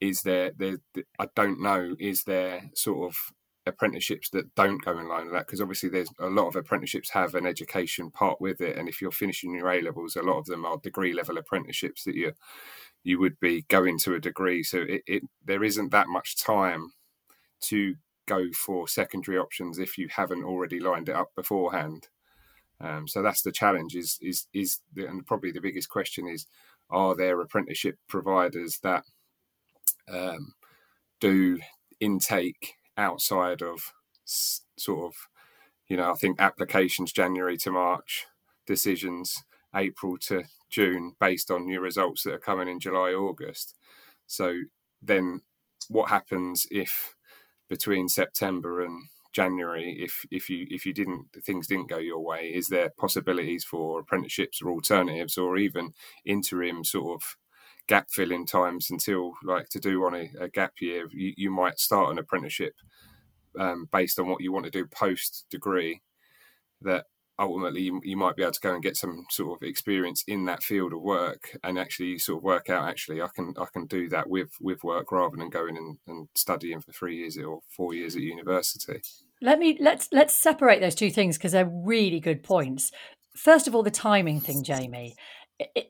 is 0.00 0.22
there 0.22 0.52
there 0.56 0.78
I 1.18 1.28
don't 1.34 1.60
know 1.60 1.94
is 1.98 2.24
there 2.24 2.70
sort 2.74 3.10
of 3.10 3.16
apprenticeships 3.64 4.28
that 4.30 4.52
don't 4.56 4.84
go 4.84 4.98
in 4.98 5.08
line 5.08 5.26
with 5.26 5.34
that? 5.34 5.46
Because 5.46 5.60
obviously 5.60 5.88
there's 5.88 6.10
a 6.18 6.26
lot 6.26 6.48
of 6.48 6.56
apprenticeships 6.56 7.10
have 7.10 7.36
an 7.36 7.46
education 7.46 8.10
part 8.10 8.40
with 8.40 8.60
it 8.60 8.76
and 8.76 8.88
if 8.88 9.00
you're 9.00 9.12
finishing 9.12 9.54
your 9.54 9.70
A 9.70 9.80
levels 9.80 10.16
a 10.16 10.22
lot 10.22 10.38
of 10.38 10.46
them 10.46 10.64
are 10.64 10.78
degree 10.78 11.12
level 11.12 11.38
apprenticeships 11.38 12.02
that 12.04 12.16
you 12.16 12.32
you 13.04 13.18
would 13.18 13.38
be 13.40 13.62
going 13.62 13.98
to 13.98 14.14
a 14.14 14.20
degree. 14.20 14.62
So 14.62 14.78
it, 14.88 15.02
it 15.06 15.22
there 15.44 15.64
isn't 15.64 15.90
that 15.90 16.08
much 16.08 16.36
time 16.36 16.92
to 17.62 17.94
go 18.26 18.50
for 18.52 18.86
secondary 18.86 19.38
options 19.38 19.78
if 19.78 19.98
you 19.98 20.08
haven't 20.08 20.44
already 20.44 20.80
lined 20.80 21.08
it 21.08 21.16
up 21.16 21.30
beforehand 21.34 22.08
um, 22.82 23.08
so 23.08 23.22
that's 23.22 23.42
the 23.42 23.52
challenge 23.52 23.94
is 23.94 24.18
is 24.20 24.46
is 24.52 24.80
the, 24.94 25.06
and 25.06 25.26
probably 25.26 25.52
the 25.52 25.60
biggest 25.60 25.88
question 25.88 26.26
is 26.26 26.46
are 26.90 27.16
there 27.16 27.40
apprenticeship 27.40 27.96
providers 28.08 28.78
that 28.82 29.04
um, 30.12 30.54
do 31.20 31.58
intake 32.00 32.74
outside 32.96 33.62
of 33.62 33.92
sort 34.24 35.06
of, 35.06 35.14
you 35.88 35.96
know, 35.96 36.10
I 36.10 36.14
think 36.14 36.40
applications 36.40 37.12
January 37.12 37.56
to 37.58 37.70
March, 37.70 38.26
decisions 38.66 39.42
April 39.74 40.18
to 40.18 40.44
June 40.68 41.14
based 41.20 41.50
on 41.50 41.66
new 41.66 41.80
results 41.80 42.24
that 42.24 42.34
are 42.34 42.38
coming 42.38 42.68
in 42.68 42.80
July, 42.80 43.12
August. 43.12 43.74
So 44.26 44.54
then 45.00 45.40
what 45.88 46.10
happens 46.10 46.66
if 46.70 47.14
between 47.68 48.08
September 48.08 48.82
and 48.82 49.04
January, 49.32 49.96
if 49.98 50.24
if 50.30 50.48
you 50.50 50.66
if 50.70 50.84
you 50.86 50.92
didn't 50.92 51.26
things 51.44 51.66
didn't 51.66 51.88
go 51.88 51.98
your 51.98 52.20
way, 52.20 52.52
is 52.54 52.68
there 52.68 52.90
possibilities 52.98 53.64
for 53.64 54.00
apprenticeships 54.00 54.60
or 54.62 54.70
alternatives 54.70 55.38
or 55.38 55.56
even 55.56 55.92
interim 56.24 56.84
sort 56.84 57.20
of 57.20 57.36
gap 57.88 58.08
filling 58.10 58.46
times 58.46 58.90
until 58.90 59.32
like 59.42 59.68
to 59.68 59.80
do 59.80 60.04
on 60.04 60.14
a, 60.14 60.30
a 60.40 60.48
gap 60.48 60.74
year 60.80 61.08
you, 61.12 61.32
you, 61.36 61.50
might 61.50 61.80
start 61.80 62.12
an 62.12 62.18
apprenticeship 62.18 62.74
um, 63.58 63.88
based 63.90 64.20
on 64.20 64.28
what 64.28 64.40
you 64.40 64.52
want 64.52 64.64
to 64.64 64.70
do 64.70 64.86
post 64.86 65.46
degree 65.50 66.00
that 66.80 67.06
ultimately 67.38 67.82
you, 67.82 68.00
you, 68.04 68.16
might 68.16 68.36
be 68.36 68.42
able 68.42 68.52
to 68.52 68.60
go 68.60 68.74
and 68.74 68.82
get 68.82 68.96
some 68.96 69.24
sort 69.30 69.60
of 69.60 69.66
experience 69.66 70.22
in 70.26 70.44
that 70.44 70.62
field 70.62 70.92
of 70.92 71.00
work 71.00 71.56
and 71.64 71.78
actually 71.78 72.18
sort 72.18 72.38
of 72.38 72.44
work 72.44 72.68
out 72.68 72.88
actually 72.88 73.22
I 73.22 73.28
can 73.34 73.54
I 73.58 73.66
can 73.72 73.86
do 73.86 74.08
that 74.10 74.28
with 74.28 74.50
with 74.60 74.84
work 74.84 75.10
rather 75.12 75.36
than 75.36 75.50
going 75.50 75.76
and, 75.76 75.98
and 76.06 76.28
studying 76.34 76.80
for 76.80 76.92
three 76.92 77.16
years 77.16 77.38
or 77.38 77.60
four 77.68 77.94
years 77.94 78.16
at 78.16 78.22
university. 78.22 79.00
Let 79.40 79.58
me 79.58 79.76
let's 79.80 80.08
let's 80.12 80.34
separate 80.34 80.80
those 80.80 80.94
two 80.94 81.10
things 81.10 81.36
because 81.36 81.52
they're 81.52 81.70
really 81.72 82.20
good 82.20 82.42
points. 82.42 82.92
First 83.34 83.66
of 83.66 83.74
all, 83.74 83.82
the 83.82 83.90
timing 83.90 84.40
thing, 84.40 84.62
Jamie. 84.62 85.16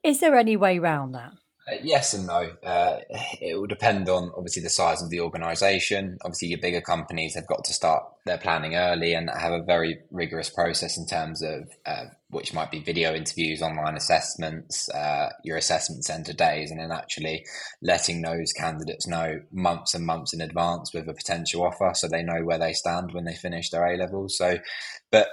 Is 0.05 0.21
there 0.21 0.37
any 0.37 0.57
way 0.57 0.79
around 0.79 1.13
that? 1.13 1.33
Uh, 1.71 1.76
yes 1.83 2.12
and 2.12 2.26
no. 2.26 2.50
Uh, 2.64 2.99
it 3.40 3.59
will 3.59 3.69
depend 3.69 4.09
on 4.09 4.33
obviously 4.37 4.62
the 4.62 4.69
size 4.69 5.00
of 5.00 5.11
the 5.11 5.21
organisation. 5.21 6.19
Obviously, 6.25 6.49
your 6.49 6.59
bigger 6.59 6.81
companies 6.81 7.35
have 7.37 7.47
got 7.47 7.64
to 7.64 7.73
start 7.73 8.02
their 8.26 8.38
planning 8.38 8.75
early 8.75 9.14
and 9.14 9.31
have 9.31 9.52
a 9.52 9.62
very 9.62 10.00
rigorous 10.11 10.50
process 10.50 10.99
in 10.99 11.07
terms 11.07 11.40
of 11.40 11.69
uh, 11.87 12.04
which 12.31 12.52
might 12.52 12.73
be 12.73 12.81
video 12.81 13.14
interviews, 13.14 13.62
online 13.62 13.97
assessments, 13.97 14.88
uh, 14.90 15.28
your 15.45 15.57
assessment 15.57 16.04
centre 16.04 16.33
days, 16.33 16.71
and 16.71 16.81
then 16.81 16.90
actually 16.90 17.45
letting 17.81 18.23
those 18.23 18.52
candidates 18.52 19.07
know 19.07 19.40
months 19.52 19.95
and 19.95 20.04
months 20.04 20.33
in 20.33 20.40
advance 20.40 20.92
with 20.92 21.09
a 21.09 21.14
potential 21.14 21.64
offer, 21.64 21.92
so 21.95 22.09
they 22.09 22.23
know 22.23 22.42
where 22.42 22.59
they 22.59 22.73
stand 22.73 23.12
when 23.12 23.25
they 23.25 23.35
finish 23.35 23.71
their 23.71 23.87
A 23.87 23.97
levels. 23.97 24.37
So, 24.37 24.59
but 25.12 25.28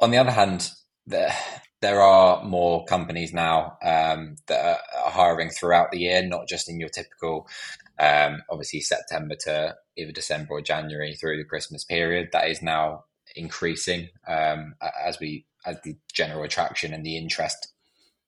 on 0.00 0.10
the 0.10 0.18
other 0.18 0.32
hand, 0.32 0.70
the 1.06 1.32
there 1.82 2.00
are 2.00 2.42
more 2.44 2.84
companies 2.84 3.34
now 3.34 3.76
um, 3.84 4.36
that 4.46 4.80
are 5.04 5.10
hiring 5.10 5.50
throughout 5.50 5.90
the 5.90 5.98
year, 5.98 6.24
not 6.24 6.48
just 6.48 6.70
in 6.70 6.78
your 6.78 6.88
typical, 6.88 7.48
um, 7.98 8.42
obviously 8.48 8.80
September 8.80 9.34
to 9.40 9.74
either 9.98 10.12
December 10.12 10.54
or 10.54 10.62
January 10.62 11.14
through 11.14 11.36
the 11.36 11.44
Christmas 11.44 11.84
period. 11.84 12.28
That 12.32 12.48
is 12.48 12.62
now 12.62 13.04
increasing 13.34 14.08
um, 14.28 14.74
as 15.04 15.18
we 15.18 15.44
as 15.66 15.76
the 15.82 15.96
general 16.12 16.44
attraction 16.44 16.94
and 16.94 17.04
the 17.04 17.16
interest 17.16 17.71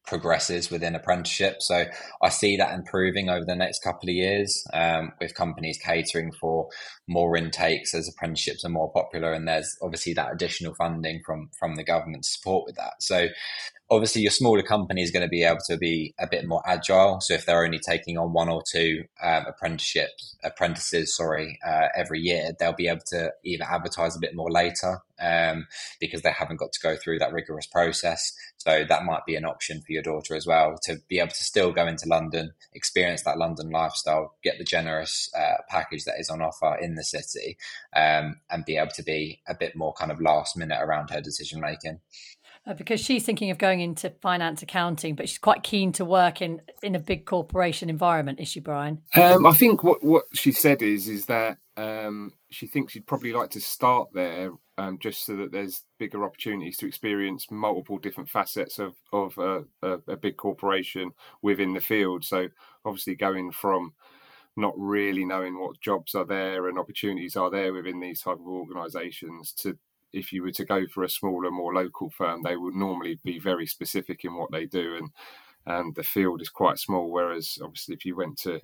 progresses 0.07 0.71
within 0.71 0.95
apprenticeship. 0.95 1.57
So 1.61 1.85
I 2.23 2.29
see 2.29 2.57
that 2.57 2.75
improving 2.75 3.29
over 3.31 3.45
the 3.45 3.57
next 3.57 3.83
couple 3.83 4.09
of 4.09 4.15
years 4.15 4.65
um, 4.73 5.13
with 5.21 5.35
companies 5.35 5.79
catering 5.83 6.33
for 6.33 6.69
more 7.09 7.37
intakes 7.37 7.95
as 7.95 8.09
apprenticeships 8.09 8.65
are 8.65 8.71
more 8.71 8.93
popular. 8.93 9.33
And 9.33 9.49
there's 9.49 9.77
obviously 9.83 10.15
that 10.15 10.33
additional 10.33 10.75
funding 10.75 11.23
from 11.25 11.51
from 11.59 11.77
the 11.77 11.85
government 11.85 12.27
support 12.27 12.65
with 12.67 12.77
that. 12.77 12.95
So 13.01 13.29
obviously 13.91 14.23
your 14.23 14.31
smaller 14.31 14.63
company 14.63 15.03
is 15.03 15.11
going 15.11 15.23
to 15.23 15.29
be 15.29 15.43
able 15.43 15.59
to 15.67 15.77
be 15.77 16.15
a 16.19 16.27
bit 16.27 16.47
more 16.47 16.63
agile. 16.67 17.21
So 17.21 17.35
if 17.35 17.45
they're 17.45 17.65
only 17.65 17.79
taking 17.79 18.17
on 18.17 18.33
one 18.33 18.49
or 18.49 18.63
two 18.71 19.05
um, 19.23 19.45
apprenticeships, 19.47 20.37
apprentices, 20.43 21.15
sorry, 21.15 21.59
uh, 21.67 21.89
every 21.95 22.21
year, 22.21 22.53
they'll 22.59 22.73
be 22.73 22.89
able 22.89 23.03
to 23.09 23.31
either 23.45 23.65
advertise 23.65 24.17
a 24.17 24.21
bit 24.21 24.35
more 24.35 24.51
later 24.51 25.01
um, 25.21 25.67
because 26.01 26.23
they 26.23 26.33
haven't 26.33 26.57
got 26.57 26.73
to 26.73 26.81
go 26.81 26.97
through 26.97 27.19
that 27.19 27.33
rigorous 27.33 27.67
process. 27.67 28.33
So 28.57 28.85
that 28.89 29.05
might 29.05 29.27
be 29.27 29.37
an 29.37 29.45
option 29.45 29.81
for 29.81 29.93
your 29.93 30.03
daughter 30.03 30.35
as 30.35 30.47
well 30.47 30.77
to 30.85 30.97
be 31.09 31.19
able 31.19 31.31
to 31.31 31.45
still 31.45 31.73
go 31.73 31.87
into 31.87 32.09
London, 32.09 32.53
experience 32.73 33.23
that 33.25 33.39
London 33.39 33.71
lifestyle, 33.71 34.35
get 34.43 34.59
the 34.59 34.65
generous 34.65 35.31
uh, 35.37 35.63
package 35.69 36.05
that 36.05 36.19
is 36.19 36.31
on 36.31 36.41
offer 36.41 36.77
in 36.81 36.95
the 36.95 37.05
city, 37.05 37.59
um, 37.95 38.41
and 38.51 38.65
be 38.65 38.77
able 38.77 38.91
to 38.93 39.03
be 39.03 39.41
a 39.47 39.55
bit 39.55 39.77
more 39.77 39.93
kind 39.93 40.11
of 40.11 40.21
last 40.21 40.57
minute 40.57 40.81
around 40.81 41.11
her 41.11 41.21
decision 41.21 41.61
making 41.61 42.01
because 42.73 43.01
she's 43.01 43.25
thinking 43.25 43.51
of 43.51 43.59
going 43.59 43.81
into 43.81 44.11
finance 44.23 44.63
accounting, 44.63 45.15
but 45.15 45.29
she's 45.29 45.39
quite 45.39 45.63
keen 45.63 45.93
to 45.93 46.05
work 46.05 46.41
in 46.41 46.63
in 46.83 46.95
a 46.95 46.99
big 46.99 47.27
corporation 47.27 47.91
environment. 47.91 48.41
Is 48.41 48.49
she, 48.49 48.61
Brian? 48.61 49.03
Um, 49.15 49.45
I 49.47 49.53
think 49.53 49.85
what 49.85 50.03
what 50.03 50.25
she 50.33 50.53
said 50.53 50.81
is 50.81 51.07
is 51.09 51.27
that 51.27 51.59
um, 51.77 52.33
she 52.51 52.67
thinks 52.67 52.93
she'd 52.93 53.07
probably 53.07 53.33
like 53.33 53.51
to 53.51 53.61
start 53.61 54.09
there, 54.15 54.53
um, 54.79 54.99
just 54.99 55.27
so 55.27 55.37
that 55.37 55.53
there's 55.53 55.83
bigger 55.99 56.25
opportunities 56.25 56.79
to 56.79 56.87
experience 56.87 57.51
multiple 57.51 57.99
different 57.99 58.31
facets 58.31 58.79
of 58.79 58.95
of 59.13 59.37
a, 59.37 59.65
a, 59.83 59.99
a 60.09 60.17
big 60.17 60.39
corporation 60.39 61.11
within 61.43 61.75
the 61.75 61.81
field. 61.81 62.25
So 62.25 62.49
obviously 62.85 63.15
going 63.15 63.53
from 63.53 63.93
not 64.57 64.73
really 64.77 65.25
knowing 65.25 65.59
what 65.59 65.81
jobs 65.81 66.15
are 66.15 66.25
there 66.25 66.69
and 66.69 66.79
opportunities 66.79 67.37
are 67.37 67.51
there 67.51 67.73
within 67.73 68.01
these 68.01 68.21
type 68.21 68.39
of 68.39 68.47
organisations 68.47 69.53
to 69.53 69.77
if 70.15 70.33
you 70.33 70.43
were 70.43 70.53
to 70.53 70.65
go 70.65 70.87
for 70.87 71.05
a 71.05 71.09
smaller, 71.09 71.51
more 71.51 71.75
local 71.75 72.11
firm, 72.11 72.43
they 72.43 72.57
would 72.57 72.75
normally 72.75 73.19
be 73.25 73.39
very 73.39 73.67
specific 73.67 74.25
in 74.25 74.35
what 74.35 74.51
they 74.51 74.67
do, 74.67 74.97
and 74.97 75.11
and 75.67 75.95
the 75.95 76.05
field 76.05 76.41
is 76.43 76.51
quite 76.51 76.79
small. 76.79 77.11
Whereas 77.11 77.59
obviously, 77.63 77.95
if 77.95 78.05
you 78.05 78.17
went 78.17 78.39
to 78.39 78.61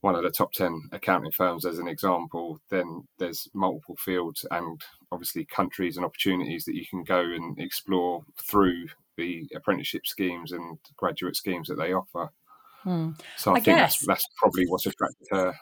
one 0.00 0.14
of 0.14 0.22
the 0.22 0.30
top 0.30 0.52
10 0.52 0.90
accounting 0.92 1.32
firms 1.32 1.64
as 1.64 1.78
an 1.78 1.88
example, 1.88 2.60
then 2.70 3.06
there's 3.18 3.48
multiple 3.52 3.96
fields 3.96 4.46
and 4.52 4.80
obviously 5.10 5.44
countries 5.44 5.96
and 5.96 6.06
opportunities 6.06 6.64
that 6.64 6.76
you 6.76 6.86
can 6.86 7.02
go 7.02 7.18
and 7.18 7.58
explore 7.58 8.24
through 8.40 8.86
the 9.16 9.48
apprenticeship 9.56 10.06
schemes 10.06 10.52
and 10.52 10.78
graduate 10.96 11.34
schemes 11.34 11.66
that 11.66 11.78
they 11.78 11.92
offer. 11.92 12.30
Hmm. 12.84 13.10
So 13.36 13.50
I, 13.50 13.54
I 13.54 13.60
think 13.60 13.76
guess, 13.76 13.98
that's, 13.98 14.06
that's 14.06 14.26
probably 14.36 14.66
what's 14.68 14.86
attracted 14.86 15.26
her. 15.32 15.52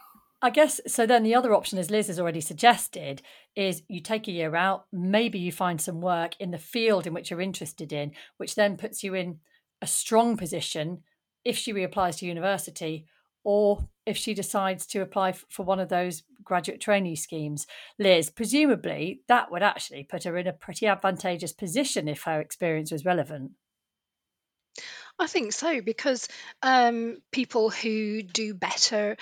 I 0.47 0.51
guess 0.51 0.81
so. 0.87 1.07
Then 1.07 1.25
the 1.25 1.35
other 1.35 1.53
option, 1.53 1.77
as 1.77 1.91
Lis 1.91 2.07
has 2.07 2.21
already 2.21 2.41
suggested, 2.41 3.21
is 3.57 3.83
you 3.89 4.01
take 4.01 4.29
a 4.29 4.31
year 4.31 4.55
out. 4.55 4.87
Maybe 4.93 5.41
you 5.41 5.51
find 5.51 5.81
some 5.81 6.01
work 6.01 6.37
in 6.39 6.53
the 6.53 6.57
field 6.57 7.05
in 7.05 7.13
which 7.13 7.33
you're 7.33 7.41
interested 7.41 7.93
in, 7.93 8.13
which 8.37 8.55
then 8.55 8.77
puts 8.77 9.03
you 9.03 9.15
in 9.15 9.41
a 9.83 9.89
strong 9.89 10.37
position 10.37 11.03
if 11.45 11.59
she 11.59 11.73
reapplies 11.73 12.19
to 12.19 12.27
university 12.27 13.07
or 13.43 13.89
if 14.07 14.17
she 14.17 14.35
decides 14.35 14.87
to 14.87 15.01
apply 15.01 15.33
for 15.33 15.65
one 15.65 15.81
of 15.81 15.89
those 15.89 16.23
graduate 16.45 16.81
trainee 16.81 17.17
schemes. 17.17 17.67
Lis, 17.99 18.31
presumably 18.31 19.23
that 19.27 19.51
would 19.51 19.65
actually 19.65 20.05
put 20.05 20.23
her 20.23 20.37
in 20.37 20.47
a 20.47 20.53
pretty 20.53 20.87
advantageous 20.87 21.53
position 21.53 22.07
if 22.07 22.23
her 22.23 22.41
experience 22.41 22.93
was 22.93 23.05
relevant. 23.05 23.51
I 25.19 25.27
think 25.27 25.53
so 25.53 25.81
because 25.81 26.29
um, 26.63 27.17
people 27.33 27.71
who 27.71 28.23
do 28.23 28.55
better, 28.55 29.17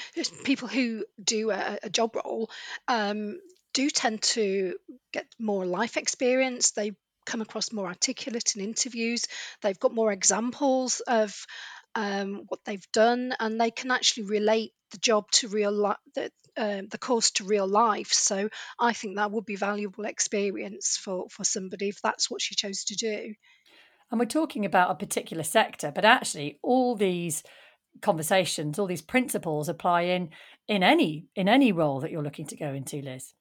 people 0.45 0.69
who 0.69 1.05
do 1.23 1.51
a, 1.51 1.79
a 1.85 1.91
job 1.91 2.17
role, 2.17 2.51
um, 2.89 3.39
do 3.73 3.89
tend 3.91 4.23
to 4.23 4.77
get 5.13 5.27
more 5.39 5.65
life 5.65 5.97
experience. 5.97 6.73
They 6.73 6.93
come 7.27 7.41
across 7.41 7.73
more 7.73 7.87
articulate 7.87 8.57
in 8.57 8.63
interviews. 8.63 9.27
They've 9.63 9.79
got 9.79 9.95
more 9.95 10.13
examples 10.13 11.01
of 11.01 11.47
um, 11.95 12.45
what 12.49 12.61
they've 12.65 12.87
done, 12.93 13.35
and 13.39 13.61
they 13.61 13.71
can 13.71 13.93
actually 13.93 14.25
relate 14.25 14.73
the 14.91 14.99
job 14.99 15.31
to 15.33 15.49
real 15.49 15.73
life, 15.73 15.97
the, 16.17 16.31
uh, 16.57 16.83
the 16.91 16.99
course 16.99 17.31
to 17.33 17.45
real 17.45 17.69
life. 17.69 18.13
So 18.13 18.49
I 18.81 18.93
think 18.95 19.17
that 19.17 19.31
would 19.31 19.45
be 19.47 19.57
valuable 19.57 20.05
experience 20.07 20.97
for 20.97 21.29
for 21.31 21.45
somebody 21.45 21.89
if 21.89 22.03
that's 22.03 22.29
what 22.29 22.43
she 22.43 22.57
chose 22.57 22.85
to 22.87 22.97
do. 22.97 23.35
And 24.11 24.21
we're 24.21 24.27
talking 24.27 24.65
about 24.65 24.91
a 24.91 24.95
particular 24.95 25.43
sector, 25.43 25.93
but 25.95 26.05
actually 26.05 26.59
all 26.63 26.95
these 26.95 27.43
conversations, 28.01 28.79
all 28.79 28.87
these 28.87 29.03
principles 29.03 29.69
apply 29.69 30.03
in 30.03 30.31
in 30.69 30.83
any 30.83 31.27
in 31.35 31.49
any 31.49 31.73
role 31.73 32.01
that 32.01 32.11
you're 32.11 32.23
looking 32.23 32.47
to 32.47 32.57
go 32.57 32.73
into, 32.73 33.01
Lis. 33.01 33.35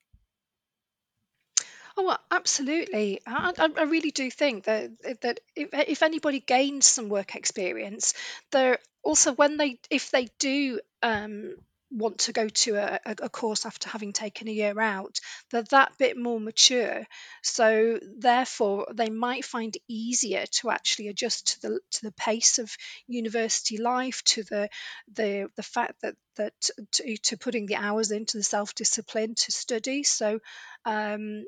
Oh, 1.96 2.17
absolutely. 2.32 3.22
I, 3.27 3.53
I 3.77 3.84
really 3.84 4.10
do 4.10 4.32
think 4.32 4.63
that 4.63 4.91
that 5.22 5.39
if, 5.55 5.70
if 5.74 6.01
anybody 6.01 6.39
gains 6.39 6.88
some 6.88 7.10
work 7.10 7.36
experience, 7.36 8.15
they're 8.51 8.79
also 9.03 9.34
when 9.34 9.58
they 9.58 9.79
if 9.91 10.10
they 10.10 10.29
do 10.39 10.79
um, 11.03 11.55
want 11.93 12.19
to 12.19 12.33
go 12.33 12.50
to 12.50 12.75
a, 12.75 13.00
a 13.05 13.29
course 13.29 13.65
after 13.65 13.89
having 13.89 14.13
taken 14.13 14.47
a 14.47 14.51
year 14.51 14.79
out, 14.79 15.19
they're 15.51 15.63
that 15.71 15.97
bit 15.97 16.17
more 16.17 16.39
mature. 16.39 17.05
So 17.41 18.00
therefore, 18.17 18.88
they 18.93 19.09
might 19.09 19.45
find 19.45 19.75
it 19.75 19.81
easier 19.88 20.45
to 20.59 20.71
actually 20.71 21.09
adjust 21.09 21.62
to 21.62 21.62
the 21.62 21.79
to 21.91 22.01
the 22.03 22.12
pace 22.13 22.59
of 22.59 22.75
university 23.07 23.77
life, 23.77 24.23
to 24.25 24.43
the 24.43 24.69
the 25.13 25.47
the 25.55 25.63
fact 25.63 26.01
that 26.01 26.15
that 26.35 26.53
to, 26.93 27.17
to 27.17 27.38
putting 27.38 27.67
the 27.67 27.75
hours 27.75 28.12
into 28.12 28.38
the 28.38 28.43
self 28.43 28.73
discipline 28.75 29.35
to 29.35 29.51
study. 29.51 30.03
So 30.03 30.39
um, 30.85 31.45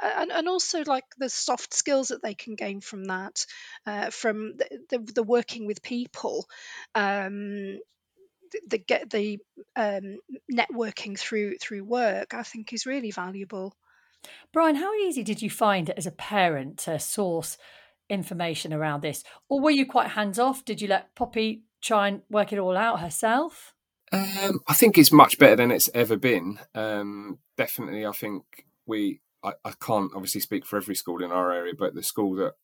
and, 0.00 0.30
and 0.30 0.48
also 0.48 0.84
like 0.84 1.04
the 1.18 1.28
soft 1.28 1.74
skills 1.74 2.08
that 2.08 2.22
they 2.22 2.34
can 2.34 2.54
gain 2.54 2.80
from 2.80 3.04
that, 3.06 3.44
uh, 3.86 4.10
from 4.10 4.56
the, 4.56 4.80
the, 4.90 5.12
the, 5.14 5.22
working 5.22 5.66
with 5.66 5.82
people, 5.82 6.46
um, 6.94 7.78
the 8.66 8.78
get 8.78 9.10
the 9.10 9.38
um, 9.76 10.18
networking 10.52 11.18
through 11.18 11.56
through 11.58 11.84
work, 11.84 12.34
I 12.34 12.42
think 12.42 12.72
is 12.72 12.86
really 12.86 13.10
valuable. 13.10 13.74
Brian, 14.52 14.76
how 14.76 14.92
easy 14.94 15.22
did 15.22 15.42
you 15.42 15.50
find 15.50 15.88
it 15.88 15.98
as 15.98 16.06
a 16.06 16.12
parent 16.12 16.78
to 16.78 16.98
source 16.98 17.56
information 18.08 18.72
around 18.72 19.02
this, 19.02 19.22
or 19.48 19.60
were 19.60 19.70
you 19.70 19.86
quite 19.86 20.08
hands 20.08 20.38
off? 20.38 20.64
Did 20.64 20.80
you 20.80 20.88
let 20.88 21.14
Poppy 21.14 21.62
try 21.80 22.08
and 22.08 22.22
work 22.30 22.52
it 22.52 22.58
all 22.58 22.76
out 22.76 23.00
herself? 23.00 23.74
Um, 24.10 24.60
I 24.66 24.74
think 24.74 24.96
it's 24.96 25.12
much 25.12 25.38
better 25.38 25.56
than 25.56 25.70
it's 25.70 25.90
ever 25.94 26.16
been. 26.16 26.58
Um, 26.74 27.38
definitely, 27.56 28.06
I 28.06 28.12
think 28.12 28.66
we. 28.86 29.20
I, 29.44 29.52
I, 29.64 29.72
can't 29.80 30.10
obviously 30.16 30.40
speak 30.40 30.66
for 30.66 30.76
every 30.76 30.96
school 30.96 31.22
in 31.22 31.30
our 31.30 31.52
area, 31.52 31.72
but 31.78 31.94
the 31.94 32.02
school 32.02 32.34
that 32.36 32.54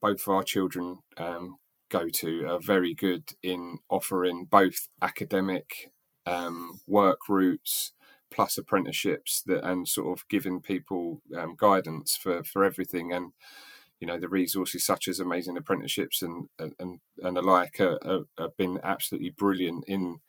both 0.00 0.26
of 0.26 0.34
our 0.34 0.42
children 0.42 0.98
um, 1.16 1.58
go 1.88 2.08
to 2.08 2.46
are 2.46 2.60
very 2.60 2.94
good 2.94 3.30
in 3.42 3.78
offering 3.88 4.46
both 4.50 4.88
academic 5.02 5.90
um, 6.26 6.80
work 6.86 7.28
routes 7.28 7.92
plus 8.30 8.58
apprenticeships 8.58 9.42
that 9.46 9.64
and 9.64 9.88
sort 9.88 10.18
of 10.18 10.28
giving 10.28 10.60
people 10.60 11.22
um, 11.36 11.54
guidance 11.56 12.16
for 12.16 12.44
for 12.44 12.64
everything. 12.64 13.12
And 13.12 13.32
you 14.00 14.06
know 14.06 14.18
the 14.18 14.28
resources 14.28 14.84
such 14.84 15.08
as 15.08 15.20
amazing 15.20 15.56
apprenticeships 15.56 16.22
and 16.22 16.48
and 16.58 17.00
and 17.22 17.36
the 17.36 17.42
like 17.42 17.78
have 17.78 18.56
been 18.56 18.78
absolutely 18.82 19.30
brilliant 19.30 19.84
in 19.86 20.20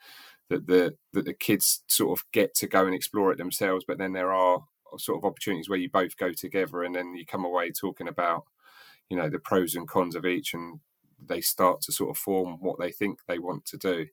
that 0.50 0.68
the 0.68 0.96
that 1.14 1.26
the 1.26 1.34
kids 1.34 1.84
sort 1.88 2.18
of 2.18 2.26
get 2.32 2.56
to 2.56 2.68
go 2.68 2.86
and 2.86 2.96
explore 2.96 3.32
it 3.32 3.38
themselves 3.38 3.86
but 3.88 3.98
then 3.98 4.14
there 4.14 4.34
are 4.34 4.64
sort 4.98 5.20
of 5.20 5.26
opportunities 5.26 5.70
where 5.70 5.78
you 5.78 5.90
both 5.90 6.18
go 6.18 6.32
together 6.34 6.82
and 6.82 6.96
then 6.96 7.16
you 7.16 7.26
come 7.26 7.46
away 7.46 7.72
talking 7.72 8.08
about 8.08 8.44
you 9.10 9.18
know 9.18 9.30
the 9.30 9.40
pros 9.40 9.76
and 9.76 9.88
cons 9.88 10.16
of 10.16 10.26
each 10.26 10.54
and 10.54 10.80
they 11.28 11.42
start 11.42 11.82
to 11.82 11.92
sort 11.92 12.12
of 12.12 12.18
form 12.18 12.58
what 12.60 12.80
they 12.80 12.92
think 12.92 13.20
they 13.28 13.40
want 13.40 13.66
to 13.66 13.78
do, 13.78 14.08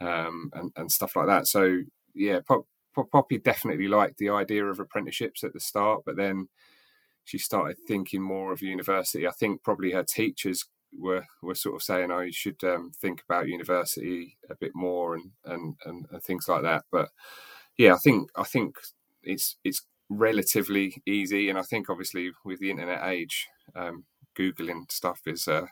um, 0.00 0.50
and 0.54 0.72
and 0.76 0.90
stuff 0.92 1.16
like 1.16 1.26
that. 1.26 1.46
So 1.46 1.80
yeah, 2.14 2.40
Pop, 2.46 2.66
Pop, 2.94 3.10
Poppy 3.10 3.38
definitely 3.38 3.88
liked 3.88 4.18
the 4.18 4.30
idea 4.30 4.64
of 4.66 4.80
apprenticeships 4.80 5.44
at 5.44 5.52
the 5.52 5.60
start, 5.60 6.02
but 6.06 6.16
then 6.16 6.48
she 7.24 7.38
started 7.38 7.76
thinking 7.86 8.22
more 8.22 8.52
of 8.52 8.62
university. 8.62 9.26
I 9.26 9.32
think 9.32 9.62
probably 9.62 9.92
her 9.92 10.04
teachers 10.04 10.64
were 10.98 11.24
were 11.42 11.54
sort 11.54 11.76
of 11.76 11.82
saying, 11.82 12.10
"Oh, 12.10 12.20
you 12.20 12.32
should 12.32 12.62
um, 12.64 12.92
think 13.00 13.22
about 13.28 13.48
university 13.48 14.38
a 14.50 14.54
bit 14.56 14.72
more 14.74 15.14
and, 15.14 15.30
and 15.44 15.76
and 15.86 16.06
and 16.10 16.22
things 16.22 16.48
like 16.48 16.62
that." 16.62 16.84
But 16.92 17.08
yeah, 17.76 17.94
I 17.94 17.98
think 17.98 18.30
I 18.36 18.44
think 18.44 18.76
it's 19.22 19.56
it's 19.64 19.82
relatively 20.08 21.02
easy, 21.06 21.48
and 21.48 21.58
I 21.58 21.62
think 21.62 21.88
obviously 21.90 22.30
with 22.44 22.60
the 22.60 22.70
internet 22.70 23.02
age, 23.04 23.48
um, 23.74 24.04
googling 24.38 24.90
stuff 24.92 25.22
is 25.26 25.48
uh, 25.48 25.66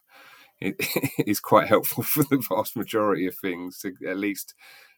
it 0.62 0.76
is 1.26 1.40
quite 1.40 1.68
helpful 1.68 2.02
for 2.02 2.22
the 2.24 2.42
vast 2.48 2.76
majority 2.76 3.26
of 3.26 3.36
things 3.36 3.78
to 3.78 3.92
at 4.08 4.16
least 4.16 4.54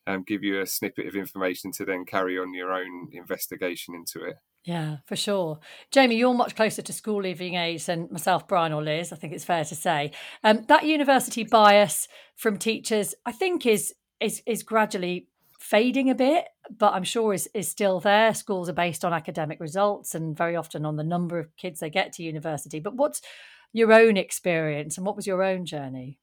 um, 0.07 0.23
give 0.23 0.43
you 0.43 0.61
a 0.61 0.67
snippet 0.67 1.07
of 1.07 1.17
information 1.17 1.73
to 1.73 1.85
then 1.85 2.05
carry 2.05 2.39
on 2.39 2.55
your 2.55 2.73
own 2.73 3.09
investigation 3.13 3.95
into 3.95 4.25
it. 4.25 4.37
Yeah, 4.65 4.99
for 5.05 5.17
sure. 5.17 5.59
Jamie, 5.91 6.17
you're 6.17 6.33
much 6.33 6.57
closer 6.57 6.81
to 6.81 6.93
school 6.93 7.23
leaving 7.23 7.55
age 7.55 7.85
than 7.85 8.09
myself, 8.11 8.49
Brian, 8.49 8.73
or 8.73 8.83
Lis. 8.83 9.13
I 9.13 9.17
think 9.17 9.35
it's 9.35 9.45
fair 9.45 9.65
to 9.65 9.75
say. 9.75 10.13
Um, 10.43 10.65
that 10.69 10.85
university 10.85 11.45
bias 11.45 12.09
from 12.35 12.59
teachers, 12.59 13.15
I 13.27 13.33
think, 13.33 13.67
is 13.67 13.95
is 14.21 14.43
is 14.47 14.63
gradually 14.63 15.29
fading 15.59 16.09
a 16.09 16.15
bit, 16.15 16.47
but 16.79 16.95
I'm 16.95 17.05
sure 17.05 17.35
is 17.35 17.47
is 17.53 17.69
still 17.69 18.01
there. 18.01 18.33
Schools 18.33 18.71
are 18.71 18.75
based 18.75 19.05
on 19.05 19.13
academic 19.13 19.61
results 19.61 20.15
and 20.15 20.35
very 20.35 20.57
often 20.57 20.87
on 20.87 20.97
the 20.97 21.05
number 21.05 21.39
of 21.39 21.55
kids 21.59 21.81
they 21.81 21.91
get 21.91 22.15
to 22.15 22.23
university. 22.23 22.81
But 22.81 22.95
what's 22.95 23.21
your 23.75 23.93
own 23.93 24.17
experience 24.17 24.97
and 24.97 25.05
what 25.05 25.17
was 25.17 25.27
your 25.27 25.43
own 25.43 25.67
journey? 25.67 26.19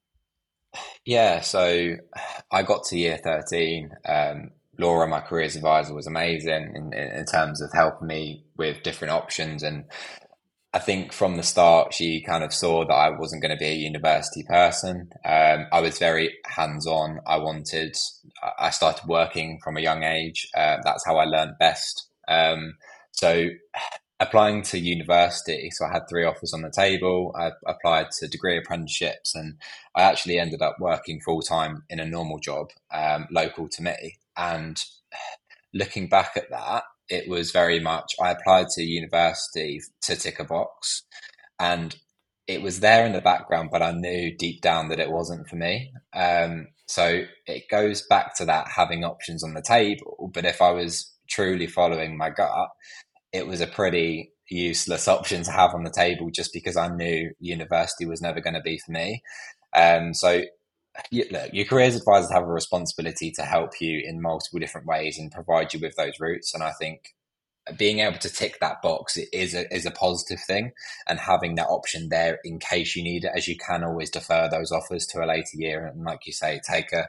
Yeah, 1.05 1.41
so 1.41 1.97
I 2.49 2.63
got 2.63 2.85
to 2.85 2.97
year 2.97 3.19
13. 3.21 3.91
Um, 4.05 4.51
Laura, 4.79 5.07
my 5.07 5.19
careers 5.19 5.57
advisor, 5.57 5.93
was 5.93 6.07
amazing 6.07 6.73
in, 6.75 6.93
in 6.93 7.25
terms 7.25 7.61
of 7.61 7.71
helping 7.73 8.07
me 8.07 8.45
with 8.57 8.83
different 8.83 9.13
options. 9.13 9.63
And 9.63 9.85
I 10.73 10.79
think 10.79 11.11
from 11.11 11.35
the 11.35 11.43
start, 11.43 11.93
she 11.93 12.21
kind 12.21 12.45
of 12.45 12.53
saw 12.53 12.85
that 12.85 12.93
I 12.93 13.09
wasn't 13.09 13.41
going 13.41 13.55
to 13.55 13.59
be 13.59 13.67
a 13.67 13.75
university 13.75 14.43
person. 14.43 15.11
Um, 15.25 15.67
I 15.73 15.81
was 15.81 15.99
very 15.99 16.33
hands 16.45 16.87
on. 16.87 17.19
I 17.27 17.37
wanted, 17.37 17.97
I 18.57 18.69
started 18.69 19.07
working 19.07 19.59
from 19.61 19.75
a 19.75 19.81
young 19.81 20.03
age. 20.03 20.47
Uh, 20.55 20.77
that's 20.83 21.05
how 21.05 21.17
I 21.17 21.25
learned 21.25 21.57
best. 21.59 22.07
Um, 22.29 22.75
so 23.11 23.49
applying 24.21 24.61
to 24.61 24.77
university, 24.77 25.71
so 25.71 25.85
I 25.85 25.93
had 25.93 26.07
three 26.07 26.23
offers 26.23 26.53
on 26.53 26.61
the 26.61 26.71
table. 26.71 27.35
I 27.37 27.51
applied 27.65 28.11
to 28.19 28.27
degree 28.27 28.57
apprenticeships, 28.57 29.33
and 29.35 29.55
I 29.95 30.03
actually 30.03 30.37
ended 30.37 30.61
up 30.61 30.77
working 30.79 31.19
full 31.19 31.41
time 31.41 31.83
in 31.89 31.99
a 31.99 32.05
normal 32.05 32.39
job 32.39 32.67
um, 32.93 33.27
local 33.31 33.67
to 33.69 33.83
me. 33.83 34.19
And 34.37 34.81
looking 35.73 36.07
back 36.07 36.33
at 36.37 36.51
that, 36.51 36.83
it 37.09 37.27
was 37.27 37.51
very 37.51 37.79
much 37.79 38.13
I 38.21 38.29
applied 38.29 38.67
to 38.75 38.83
university 38.83 39.81
to 40.03 40.15
tick 40.15 40.39
a 40.39 40.45
box, 40.45 41.03
and 41.59 41.95
it 42.47 42.61
was 42.61 42.79
there 42.79 43.05
in 43.05 43.13
the 43.13 43.21
background, 43.21 43.69
but 43.71 43.81
I 43.81 43.91
knew 43.91 44.35
deep 44.37 44.61
down 44.61 44.89
that 44.89 44.99
it 44.99 45.11
wasn't 45.11 45.47
for 45.47 45.55
me. 45.55 45.91
Um, 46.13 46.67
so 46.85 47.23
it 47.47 47.63
goes 47.71 48.05
back 48.07 48.35
to 48.35 48.45
that 48.45 48.67
having 48.67 49.03
options 49.03 49.43
on 49.43 49.53
the 49.53 49.63
table. 49.65 50.29
But 50.33 50.45
if 50.45 50.61
I 50.61 50.71
was 50.71 51.11
truly 51.29 51.65
following 51.65 52.17
my 52.17 52.29
gut, 52.29 52.67
it 53.33 53.47
was 53.47 53.61
a 53.61 53.67
pretty 53.67 54.31
useless 54.49 55.07
option 55.07 55.43
to 55.43 55.51
have 55.51 55.73
on 55.73 55.83
the 55.83 55.89
table 55.89 56.29
just 56.29 56.51
because 56.53 56.75
I 56.75 56.89
knew 56.89 57.31
university 57.39 58.05
was 58.05 58.21
never 58.21 58.41
going 58.41 58.55
to 58.55 58.61
be 58.61 58.77
for 58.77 58.91
me. 58.91 59.23
Um, 59.73 60.13
so 60.13 60.43
you, 61.09 61.25
look, 61.31 61.53
your 61.53 61.65
careers 61.65 61.95
advisors 61.95 62.31
have 62.31 62.43
a 62.43 62.47
responsibility 62.47 63.31
to 63.31 63.43
help 63.43 63.79
you 63.79 64.01
in 64.05 64.21
multiple 64.21 64.59
different 64.59 64.87
ways 64.87 65.17
and 65.17 65.31
provide 65.31 65.73
you 65.73 65.79
with 65.79 65.95
those 65.95 66.19
routes. 66.19 66.53
And 66.53 66.61
I 66.61 66.71
think 66.79 67.15
being 67.77 67.99
able 67.99 68.17
to 68.17 68.29
tick 68.29 68.57
that 68.59 68.81
box 68.81 69.17
is 69.31 69.53
a, 69.53 69.73
is 69.73 69.85
a 69.85 69.91
positive 69.91 70.39
thing 70.45 70.71
and 71.07 71.19
having 71.19 71.55
that 71.55 71.67
option 71.67 72.09
there 72.09 72.39
in 72.43 72.59
case 72.59 72.95
you 72.95 73.03
need 73.03 73.23
it 73.23 73.31
as 73.35 73.47
you 73.47 73.55
can 73.55 73.83
always 73.83 74.09
defer 74.09 74.49
those 74.49 74.71
offers 74.71 75.05
to 75.05 75.23
a 75.23 75.27
later 75.27 75.51
year 75.53 75.85
and 75.85 76.03
like 76.03 76.25
you 76.25 76.33
say 76.33 76.59
take 76.67 76.91
a 76.91 77.07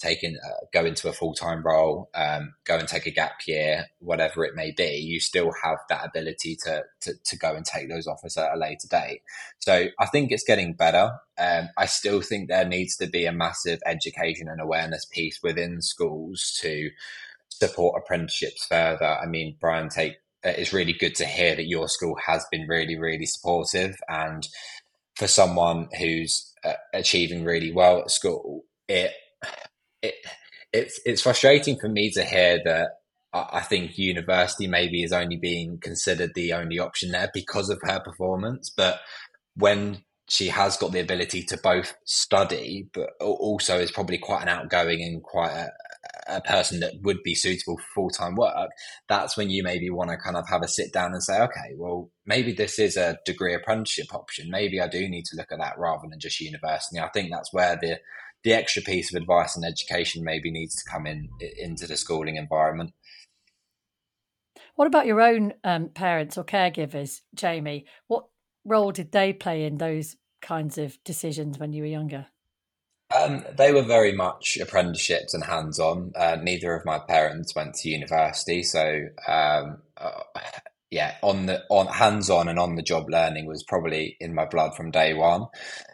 take 0.00 0.24
in, 0.24 0.36
uh, 0.36 0.64
go 0.72 0.84
into 0.84 1.08
a 1.08 1.12
full 1.12 1.34
time 1.34 1.62
role, 1.62 2.10
um, 2.14 2.54
go 2.64 2.76
and 2.76 2.88
take 2.88 3.06
a 3.06 3.10
gap 3.10 3.40
year, 3.46 3.86
whatever 3.98 4.44
it 4.44 4.54
may 4.54 4.72
be, 4.72 4.96
you 4.96 5.20
still 5.20 5.52
have 5.62 5.78
that 5.88 6.06
ability 6.06 6.56
to, 6.64 6.84
to, 7.02 7.14
to 7.24 7.38
go 7.38 7.54
and 7.54 7.64
take 7.64 7.88
those 7.88 8.06
offers 8.06 8.36
at 8.36 8.54
a 8.54 8.58
later 8.58 8.88
date. 8.88 9.22
So 9.58 9.88
I 9.98 10.06
think 10.06 10.32
it's 10.32 10.44
getting 10.44 10.72
better. 10.72 11.12
Um, 11.38 11.68
I 11.76 11.86
still 11.86 12.22
think 12.22 12.48
there 12.48 12.66
needs 12.66 12.96
to 12.96 13.06
be 13.06 13.26
a 13.26 13.32
massive 13.32 13.80
education 13.86 14.48
and 14.48 14.60
awareness 14.60 15.04
piece 15.04 15.40
within 15.42 15.82
schools 15.82 16.58
to 16.62 16.90
support 17.48 18.02
apprenticeships 18.02 18.66
further. 18.66 19.18
I 19.22 19.26
mean, 19.26 19.56
Brian, 19.60 19.90
take 19.90 20.16
uh, 20.42 20.52
it's 20.56 20.72
really 20.72 20.94
good 20.94 21.14
to 21.16 21.26
hear 21.26 21.54
that 21.54 21.66
your 21.66 21.86
school 21.86 22.16
has 22.26 22.46
been 22.50 22.66
really, 22.66 22.98
really 22.98 23.26
supportive 23.26 23.96
and 24.08 24.48
for 25.14 25.26
someone 25.26 25.88
who's 25.98 26.54
uh, 26.64 26.72
achieving 26.94 27.44
really 27.44 27.70
well 27.70 28.00
at 28.00 28.10
school, 28.10 28.64
it, 28.88 29.12
it's 30.72 31.00
it's 31.04 31.22
frustrating 31.22 31.78
for 31.78 31.88
me 31.88 32.10
to 32.12 32.24
hear 32.24 32.60
that 32.64 32.90
I 33.32 33.60
think 33.60 33.96
university 33.96 34.66
maybe 34.66 35.04
is 35.04 35.12
only 35.12 35.36
being 35.36 35.78
considered 35.78 36.32
the 36.34 36.52
only 36.52 36.78
option 36.80 37.12
there 37.12 37.30
because 37.32 37.70
of 37.70 37.80
her 37.82 38.00
performance. 38.00 38.70
But 38.70 39.00
when 39.54 40.04
she 40.28 40.48
has 40.48 40.76
got 40.76 40.92
the 40.92 41.00
ability 41.00 41.44
to 41.44 41.56
both 41.56 41.96
study, 42.04 42.88
but 42.92 43.10
also 43.20 43.78
is 43.78 43.92
probably 43.92 44.18
quite 44.18 44.42
an 44.42 44.48
outgoing 44.48 45.02
and 45.02 45.22
quite 45.22 45.50
a, 45.50 45.70
a 46.28 46.40
person 46.40 46.80
that 46.80 46.94
would 47.02 47.22
be 47.22 47.34
suitable 47.34 47.76
for 47.76 47.84
full 47.94 48.10
time 48.10 48.34
work, 48.34 48.70
that's 49.08 49.36
when 49.36 49.48
you 49.48 49.62
maybe 49.62 49.90
want 49.90 50.10
to 50.10 50.16
kind 50.16 50.36
of 50.36 50.48
have 50.48 50.62
a 50.62 50.68
sit 50.68 50.92
down 50.92 51.12
and 51.12 51.22
say, 51.22 51.40
okay, 51.40 51.74
well, 51.76 52.10
maybe 52.26 52.52
this 52.52 52.80
is 52.80 52.96
a 52.96 53.18
degree 53.24 53.54
apprenticeship 53.54 54.12
option. 54.12 54.50
Maybe 54.50 54.80
I 54.80 54.88
do 54.88 55.08
need 55.08 55.24
to 55.26 55.36
look 55.36 55.52
at 55.52 55.58
that 55.58 55.78
rather 55.78 56.08
than 56.08 56.18
just 56.18 56.40
university. 56.40 56.98
I 56.98 57.08
think 57.10 57.30
that's 57.30 57.52
where 57.52 57.76
the 57.80 57.98
the 58.44 58.52
extra 58.52 58.82
piece 58.82 59.12
of 59.12 59.20
advice 59.20 59.56
and 59.56 59.64
education 59.64 60.24
maybe 60.24 60.50
needs 60.50 60.74
to 60.76 60.90
come 60.90 61.06
in 61.06 61.28
into 61.58 61.86
the 61.86 61.96
schooling 61.96 62.36
environment. 62.36 62.92
What 64.76 64.86
about 64.86 65.06
your 65.06 65.20
own 65.20 65.52
um, 65.62 65.88
parents 65.88 66.38
or 66.38 66.44
caregivers, 66.44 67.20
Jamie? 67.34 67.84
What 68.06 68.26
role 68.64 68.92
did 68.92 69.12
they 69.12 69.32
play 69.32 69.64
in 69.64 69.76
those 69.76 70.16
kinds 70.40 70.78
of 70.78 71.02
decisions 71.04 71.58
when 71.58 71.72
you 71.72 71.82
were 71.82 71.88
younger? 71.88 72.26
Um, 73.14 73.44
they 73.58 73.72
were 73.72 73.82
very 73.82 74.12
much 74.12 74.56
apprenticeships 74.56 75.34
and 75.34 75.44
hands-on. 75.44 76.12
Uh, 76.16 76.36
neither 76.40 76.74
of 76.74 76.86
my 76.86 76.98
parents 76.98 77.54
went 77.54 77.74
to 77.74 77.88
university, 77.90 78.62
so 78.62 79.06
um, 79.26 79.78
uh, 79.96 80.22
yeah, 80.90 81.16
on 81.22 81.46
the 81.46 81.62
on 81.70 81.86
hands-on 81.88 82.48
and 82.48 82.58
on 82.58 82.76
the 82.76 82.82
job 82.82 83.08
learning 83.08 83.46
was 83.46 83.64
probably 83.64 84.16
in 84.20 84.34
my 84.34 84.44
blood 84.44 84.76
from 84.76 84.90
day 84.90 85.14
one. 85.14 85.42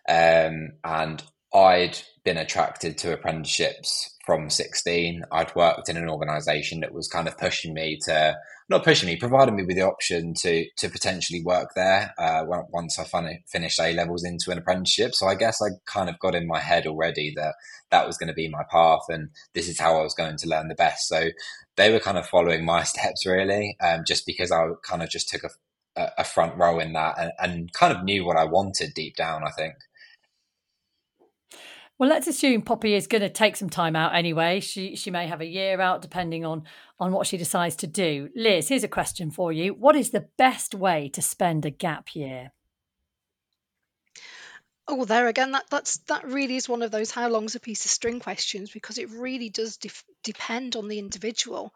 Um, 0.08 0.72
and 0.84 1.22
I'd 1.56 1.98
been 2.22 2.36
attracted 2.36 2.98
to 2.98 3.14
apprenticeships 3.14 4.14
from 4.26 4.50
16. 4.50 5.22
I'd 5.32 5.54
worked 5.56 5.88
in 5.88 5.96
an 5.96 6.10
organization 6.10 6.80
that 6.80 6.92
was 6.92 7.08
kind 7.08 7.26
of 7.26 7.38
pushing 7.38 7.72
me 7.72 7.98
to, 8.04 8.36
not 8.68 8.84
pushing 8.84 9.06
me, 9.06 9.16
providing 9.16 9.56
me 9.56 9.62
with 9.62 9.76
the 9.76 9.82
option 9.82 10.34
to 10.42 10.66
to 10.76 10.90
potentially 10.90 11.42
work 11.42 11.70
there 11.74 12.12
uh, 12.18 12.44
once 12.46 12.98
I 12.98 13.04
fin- 13.04 13.42
finished 13.46 13.80
A 13.80 13.94
levels 13.94 14.22
into 14.22 14.50
an 14.50 14.58
apprenticeship. 14.58 15.14
So 15.14 15.28
I 15.28 15.34
guess 15.34 15.62
I 15.62 15.68
kind 15.86 16.10
of 16.10 16.18
got 16.18 16.34
in 16.34 16.46
my 16.46 16.60
head 16.60 16.86
already 16.86 17.32
that 17.36 17.54
that 17.90 18.06
was 18.06 18.18
going 18.18 18.28
to 18.28 18.34
be 18.34 18.48
my 18.48 18.64
path 18.70 19.06
and 19.08 19.30
this 19.54 19.66
is 19.66 19.80
how 19.80 19.96
I 19.96 20.02
was 20.02 20.14
going 20.14 20.36
to 20.36 20.48
learn 20.48 20.68
the 20.68 20.74
best. 20.74 21.08
So 21.08 21.30
they 21.76 21.90
were 21.90 22.00
kind 22.00 22.18
of 22.18 22.26
following 22.26 22.66
my 22.66 22.82
steps 22.92 23.24
really, 23.24 23.78
um, 23.80 24.02
just 24.06 24.26
because 24.26 24.52
I 24.52 24.66
kind 24.82 25.02
of 25.02 25.08
just 25.08 25.30
took 25.30 25.44
a, 25.44 26.10
a 26.18 26.24
front 26.24 26.58
row 26.58 26.80
in 26.80 26.92
that 26.92 27.14
and, 27.18 27.32
and 27.38 27.72
kind 27.72 27.96
of 27.96 28.04
knew 28.04 28.26
what 28.26 28.36
I 28.36 28.44
wanted 28.44 28.92
deep 28.94 29.16
down, 29.16 29.42
I 29.42 29.52
think. 29.52 29.74
Well, 31.98 32.10
let's 32.10 32.26
assume 32.26 32.60
Poppy 32.60 32.94
is 32.94 33.06
going 33.06 33.22
to 33.22 33.30
take 33.30 33.56
some 33.56 33.70
time 33.70 33.96
out 33.96 34.14
anyway. 34.14 34.60
She 34.60 34.96
she 34.96 35.10
may 35.10 35.26
have 35.26 35.40
a 35.40 35.46
year 35.46 35.80
out, 35.80 36.02
depending 36.02 36.44
on 36.44 36.64
on 37.00 37.12
what 37.12 37.26
she 37.26 37.38
decides 37.38 37.76
to 37.76 37.86
do. 37.86 38.28
Lis, 38.36 38.68
here's 38.68 38.84
a 38.84 38.88
question 38.88 39.30
for 39.30 39.50
you: 39.50 39.72
What 39.72 39.96
is 39.96 40.10
the 40.10 40.28
best 40.36 40.74
way 40.74 41.08
to 41.14 41.22
spend 41.22 41.64
a 41.64 41.70
gap 41.70 42.14
year? 42.14 42.52
Oh, 44.88 45.04
there 45.04 45.26
again, 45.26 45.52
that 45.52 45.64
that's 45.70 45.96
that 46.08 46.26
really 46.26 46.56
is 46.56 46.68
one 46.68 46.82
of 46.82 46.90
those 46.90 47.10
how 47.10 47.28
long's 47.28 47.56
a 47.56 47.60
piece 47.60 47.84
of 47.86 47.90
string 47.90 48.20
questions 48.20 48.70
because 48.70 48.98
it 48.98 49.10
really 49.10 49.48
does 49.48 49.78
def- 49.78 50.04
depend 50.22 50.76
on 50.76 50.86
the 50.86 50.98
individual, 51.00 51.72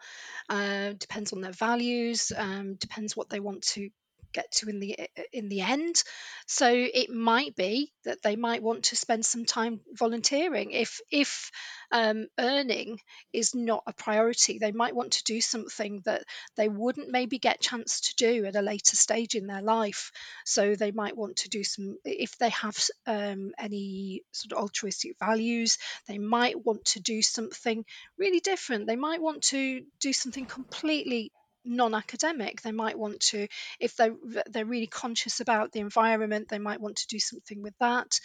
uh, 0.48 0.92
depends 0.92 1.32
on 1.32 1.40
their 1.40 1.50
values, 1.50 2.30
um, 2.36 2.74
depends 2.74 3.16
what 3.16 3.28
they 3.28 3.40
want 3.40 3.62
to 3.62 3.88
get 4.32 4.50
to 4.52 4.68
in 4.68 4.80
the 4.80 4.96
in 5.32 5.48
the 5.48 5.60
end. 5.60 6.02
So 6.46 6.68
it 6.70 7.10
might 7.10 7.54
be 7.54 7.92
that 8.04 8.22
they 8.22 8.36
might 8.36 8.62
want 8.62 8.84
to 8.84 8.96
spend 8.96 9.24
some 9.24 9.44
time 9.44 9.80
volunteering. 9.92 10.72
If 10.72 11.00
if 11.10 11.50
um, 11.92 12.26
earning 12.38 13.00
is 13.32 13.54
not 13.54 13.82
a 13.86 13.92
priority, 13.92 14.58
they 14.58 14.72
might 14.72 14.94
want 14.94 15.12
to 15.12 15.24
do 15.24 15.40
something 15.40 16.02
that 16.04 16.24
they 16.56 16.68
wouldn't 16.68 17.10
maybe 17.10 17.38
get 17.38 17.60
chance 17.60 18.00
to 18.00 18.14
do 18.16 18.44
at 18.46 18.56
a 18.56 18.62
later 18.62 18.96
stage 18.96 19.34
in 19.34 19.46
their 19.46 19.62
life. 19.62 20.12
So 20.44 20.74
they 20.74 20.92
might 20.92 21.16
want 21.16 21.36
to 21.38 21.48
do 21.48 21.64
some 21.64 21.96
if 22.04 22.38
they 22.38 22.50
have 22.50 22.76
um, 23.06 23.52
any 23.58 24.22
sort 24.32 24.52
of 24.52 24.58
altruistic 24.58 25.18
values. 25.18 25.78
They 26.06 26.18
might 26.18 26.64
want 26.64 26.84
to 26.86 27.00
do 27.00 27.22
something 27.22 27.84
really 28.18 28.40
different. 28.40 28.86
They 28.86 28.96
might 28.96 29.22
want 29.22 29.42
to 29.44 29.82
do 30.00 30.12
something 30.12 30.46
completely 30.46 31.32
non-academic 31.64 32.62
they 32.62 32.72
might 32.72 32.98
want 32.98 33.20
to 33.20 33.46
if 33.78 33.96
they 33.96 34.10
they're 34.50 34.64
really 34.64 34.86
conscious 34.86 35.40
about 35.40 35.72
the 35.72 35.80
environment 35.80 36.48
they 36.48 36.58
might 36.58 36.80
want 36.80 36.96
to 36.96 37.06
do 37.08 37.18
something 37.18 37.62
with 37.62 37.74
that. 37.80 38.18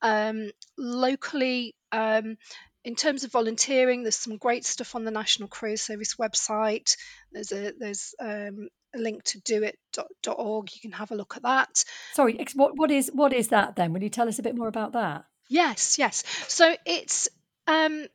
Um, 0.00 0.50
locally 0.76 1.74
um, 1.90 2.36
in 2.84 2.94
terms 2.94 3.24
of 3.24 3.32
volunteering 3.32 4.02
there's 4.02 4.16
some 4.16 4.36
great 4.36 4.64
stuff 4.64 4.94
on 4.94 5.04
the 5.04 5.10
national 5.10 5.48
careers 5.48 5.82
service 5.82 6.16
website. 6.16 6.96
There's 7.32 7.52
a 7.52 7.72
there's 7.78 8.14
um, 8.20 8.68
a 8.94 8.98
link 8.98 9.24
to 9.24 9.40
doit.org 9.40 10.74
you 10.74 10.80
can 10.80 10.92
have 10.92 11.10
a 11.10 11.16
look 11.16 11.36
at 11.36 11.42
that. 11.42 11.84
Sorry 12.14 12.44
what 12.54 12.76
what 12.76 12.90
is 12.90 13.10
what 13.12 13.32
is 13.32 13.48
that 13.48 13.76
then? 13.76 13.92
Will 13.92 14.02
you 14.02 14.10
tell 14.10 14.28
us 14.28 14.38
a 14.38 14.42
bit 14.42 14.56
more 14.56 14.68
about 14.68 14.92
that? 14.92 15.24
Yes 15.48 15.98
yes. 15.98 16.24
So 16.48 16.74
it's 16.84 17.28
um 17.66 18.06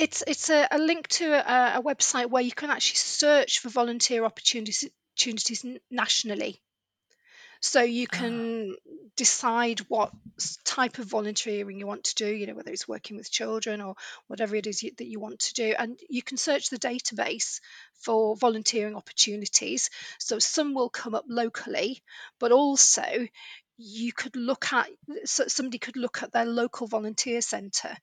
it's 0.00 0.24
it's 0.26 0.48
a, 0.48 0.66
a 0.70 0.78
link 0.78 1.08
to 1.08 1.26
a, 1.26 1.78
a, 1.78 1.82
website 1.82 2.30
where 2.30 2.42
you 2.42 2.52
can 2.52 2.70
actually 2.70 2.96
search 2.96 3.58
for 3.58 3.68
volunteer 3.68 4.24
opportunities, 4.24 4.88
opportunities 5.12 5.64
nationally. 5.90 6.60
So 7.60 7.82
you 7.82 8.06
ah. 8.10 8.16
can 8.16 8.76
decide 9.16 9.80
what 9.80 10.10
type 10.64 10.98
of 10.98 11.04
volunteering 11.04 11.78
you 11.78 11.86
want 11.86 12.04
to 12.04 12.14
do, 12.14 12.26
you 12.26 12.46
know, 12.46 12.54
whether 12.54 12.70
it's 12.70 12.88
working 12.88 13.18
with 13.18 13.30
children 13.30 13.82
or 13.82 13.94
whatever 14.28 14.56
it 14.56 14.66
is 14.66 14.82
you, 14.82 14.92
that 14.96 15.06
you 15.06 15.20
want 15.20 15.40
to 15.40 15.54
do. 15.54 15.74
And 15.78 16.00
you 16.08 16.22
can 16.22 16.38
search 16.38 16.70
the 16.70 16.78
database 16.78 17.60
for 17.92 18.34
volunteering 18.36 18.96
opportunities. 18.96 19.90
So 20.18 20.38
some 20.38 20.72
will 20.72 20.88
come 20.88 21.14
up 21.14 21.26
locally, 21.28 22.02
but 22.38 22.52
also 22.52 23.28
you 23.76 24.12
could 24.14 24.36
look 24.36 24.72
at, 24.72 24.88
so 25.26 25.44
somebody 25.48 25.78
could 25.78 25.96
look 25.96 26.22
at 26.22 26.32
their 26.32 26.46
local 26.46 26.86
volunteer 26.86 27.42
centre 27.42 27.94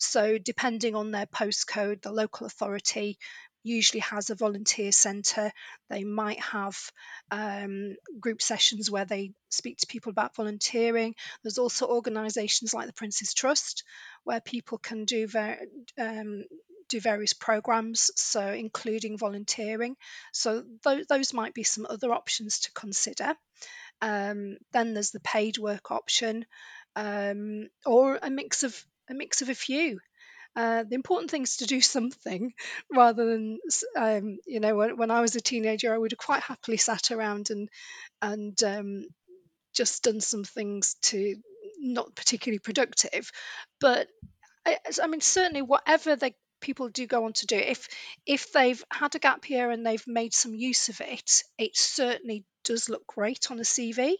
so, 0.00 0.38
depending 0.38 0.94
on 0.94 1.10
their 1.10 1.26
postcode, 1.26 2.00
the 2.00 2.10
local 2.10 2.46
authority 2.46 3.18
usually 3.62 4.00
has 4.00 4.30
a 4.30 4.34
volunteer 4.34 4.92
centre. 4.92 5.52
They 5.90 6.04
might 6.04 6.40
have 6.40 6.78
um, 7.30 7.96
group 8.18 8.40
sessions 8.40 8.90
where 8.90 9.04
they 9.04 9.32
speak 9.50 9.76
to 9.78 9.86
people 9.86 10.10
about 10.10 10.34
volunteering. 10.34 11.14
There's 11.42 11.58
also 11.58 11.86
organisations 11.86 12.72
like 12.72 12.86
the 12.86 12.94
Prince's 12.94 13.34
Trust 13.34 13.84
where 14.24 14.40
people 14.40 14.78
can 14.78 15.04
do 15.04 15.28
um, 15.98 16.44
do 16.88 16.98
various 16.98 17.34
programs, 17.34 18.10
so 18.16 18.44
including 18.46 19.18
volunteering. 19.18 19.96
So 20.32 20.64
th- 20.82 21.06
those 21.08 21.34
might 21.34 21.52
be 21.52 21.62
some 21.62 21.86
other 21.88 22.10
options 22.12 22.60
to 22.60 22.72
consider. 22.72 23.34
Um, 24.00 24.56
then 24.72 24.94
there's 24.94 25.10
the 25.10 25.20
paid 25.20 25.58
work 25.58 25.90
option, 25.90 26.46
um, 26.96 27.68
or 27.84 28.18
a 28.20 28.30
mix 28.30 28.62
of 28.62 28.84
a 29.10 29.14
mix 29.14 29.42
of 29.42 29.48
a 29.48 29.54
few. 29.54 30.00
Uh, 30.56 30.82
the 30.82 30.94
important 30.94 31.30
thing 31.30 31.42
is 31.42 31.58
to 31.58 31.66
do 31.66 31.80
something 31.96 32.52
rather 32.92 33.24
than, 33.24 33.58
um, 33.96 34.38
you 34.46 34.60
know, 34.60 34.74
when, 34.74 34.96
when, 34.96 35.10
I 35.10 35.20
was 35.20 35.36
a 35.36 35.40
teenager, 35.40 35.92
I 35.92 35.98
would 35.98 36.12
have 36.12 36.18
quite 36.18 36.42
happily 36.42 36.76
sat 36.76 37.10
around 37.10 37.50
and 37.50 37.68
and 38.22 38.62
um, 38.62 39.04
just 39.74 40.02
done 40.02 40.20
some 40.20 40.44
things 40.44 40.96
to 41.02 41.36
not 41.78 42.14
particularly 42.14 42.58
productive. 42.58 43.30
But 43.80 44.08
I, 44.66 44.78
I 45.02 45.06
mean, 45.06 45.20
certainly, 45.20 45.62
whatever 45.62 46.16
the 46.16 46.32
people 46.60 46.88
do 46.88 47.06
go 47.06 47.24
on 47.24 47.32
to 47.34 47.46
do, 47.46 47.56
if 47.56 47.88
if 48.26 48.52
they've 48.52 48.82
had 48.92 49.14
a 49.14 49.20
gap 49.20 49.48
year 49.48 49.70
and 49.70 49.86
they've 49.86 50.06
made 50.06 50.34
some 50.34 50.54
use 50.54 50.88
of 50.88 51.00
it, 51.00 51.42
it 51.58 51.76
certainly 51.76 52.44
does 52.64 52.88
look 52.88 53.06
great 53.06 53.50
on 53.50 53.58
a 53.58 53.62
CV 53.62 54.16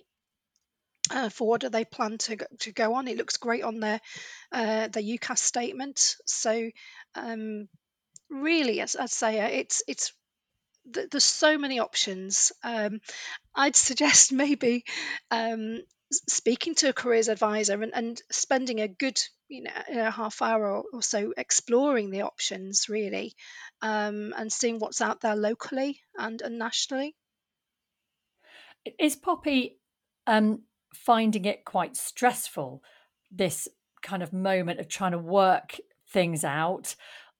uh, 1.11 1.29
for 1.29 1.49
what 1.49 1.61
do 1.61 1.69
they 1.69 1.85
plan 1.85 2.19
to 2.19 2.37
to 2.61 2.73
go 2.73 2.95
on. 2.95 3.09
It 3.09 3.17
looks 3.17 3.37
great 3.37 3.63
on 3.63 3.81
their 3.81 4.01
uh, 4.53 4.89
their 4.89 5.03
UCAS 5.03 5.39
statement. 5.39 6.17
So 6.27 6.71
um, 7.15 7.69
really, 8.31 8.81
as 8.81 8.97
I'd 8.97 9.11
say, 9.11 9.41
uh, 9.41 9.49
it's 9.49 9.83
it's 9.89 10.13
there's 10.85 11.25
so 11.25 11.59
many 11.59 11.79
options. 11.79 12.53
Um, 12.63 13.01
I'd 13.55 13.77
suggest 13.91 14.33
maybe 14.33 14.85
um, 15.31 15.81
speaking 16.29 16.75
to 16.77 16.89
a 16.89 16.93
careers 16.93 17.29
advisor 17.29 17.83
and, 17.83 17.93
and 17.95 18.23
spending 18.31 18.81
a 18.81 18.89
good 18.89 19.19
you 19.49 19.65
know 19.65 20.11
half 20.11 20.43
hour 20.43 20.65
or, 20.65 20.85
or 20.93 21.03
so 21.03 21.33
exploring 21.37 22.11
the 22.11 22.23
options 22.23 22.89
really 22.89 23.35
um, 23.83 24.33
and 24.37 24.53
seeing 24.53 24.79
what's 24.79 25.01
out 25.01 25.21
there 25.21 25.37
locally 25.37 26.01
and, 26.17 26.41
and 26.43 26.59
nationally. 26.59 27.15
Is 28.99 29.15
Poppy 29.15 29.79
um, 30.27 30.63
finding 30.93 31.45
it 31.45 31.65
quite 31.65 31.97
stressful, 31.97 32.83
this 33.31 33.69
kind 34.03 34.23
of 34.23 34.33
moment 34.33 34.81
of 34.81 34.89
trying 34.89 35.13
to 35.13 35.19
work 35.19 35.79
things 36.09 36.45
out? 36.45 36.95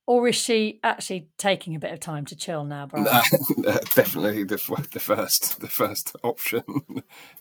Or 0.07 0.27
is 0.27 0.35
she 0.35 0.79
actually 0.83 1.29
taking 1.37 1.75
a 1.75 1.79
bit 1.79 1.93
of 1.93 1.99
time 1.99 2.25
to 2.25 2.35
chill 2.35 2.63
now, 2.63 2.87
Brian? 2.87 3.05
definitely 3.95 4.43
the 4.43 4.87
the 4.91 4.99
first 4.99 5.61
the 5.61 5.67
first 5.67 6.15
option. 6.23 6.63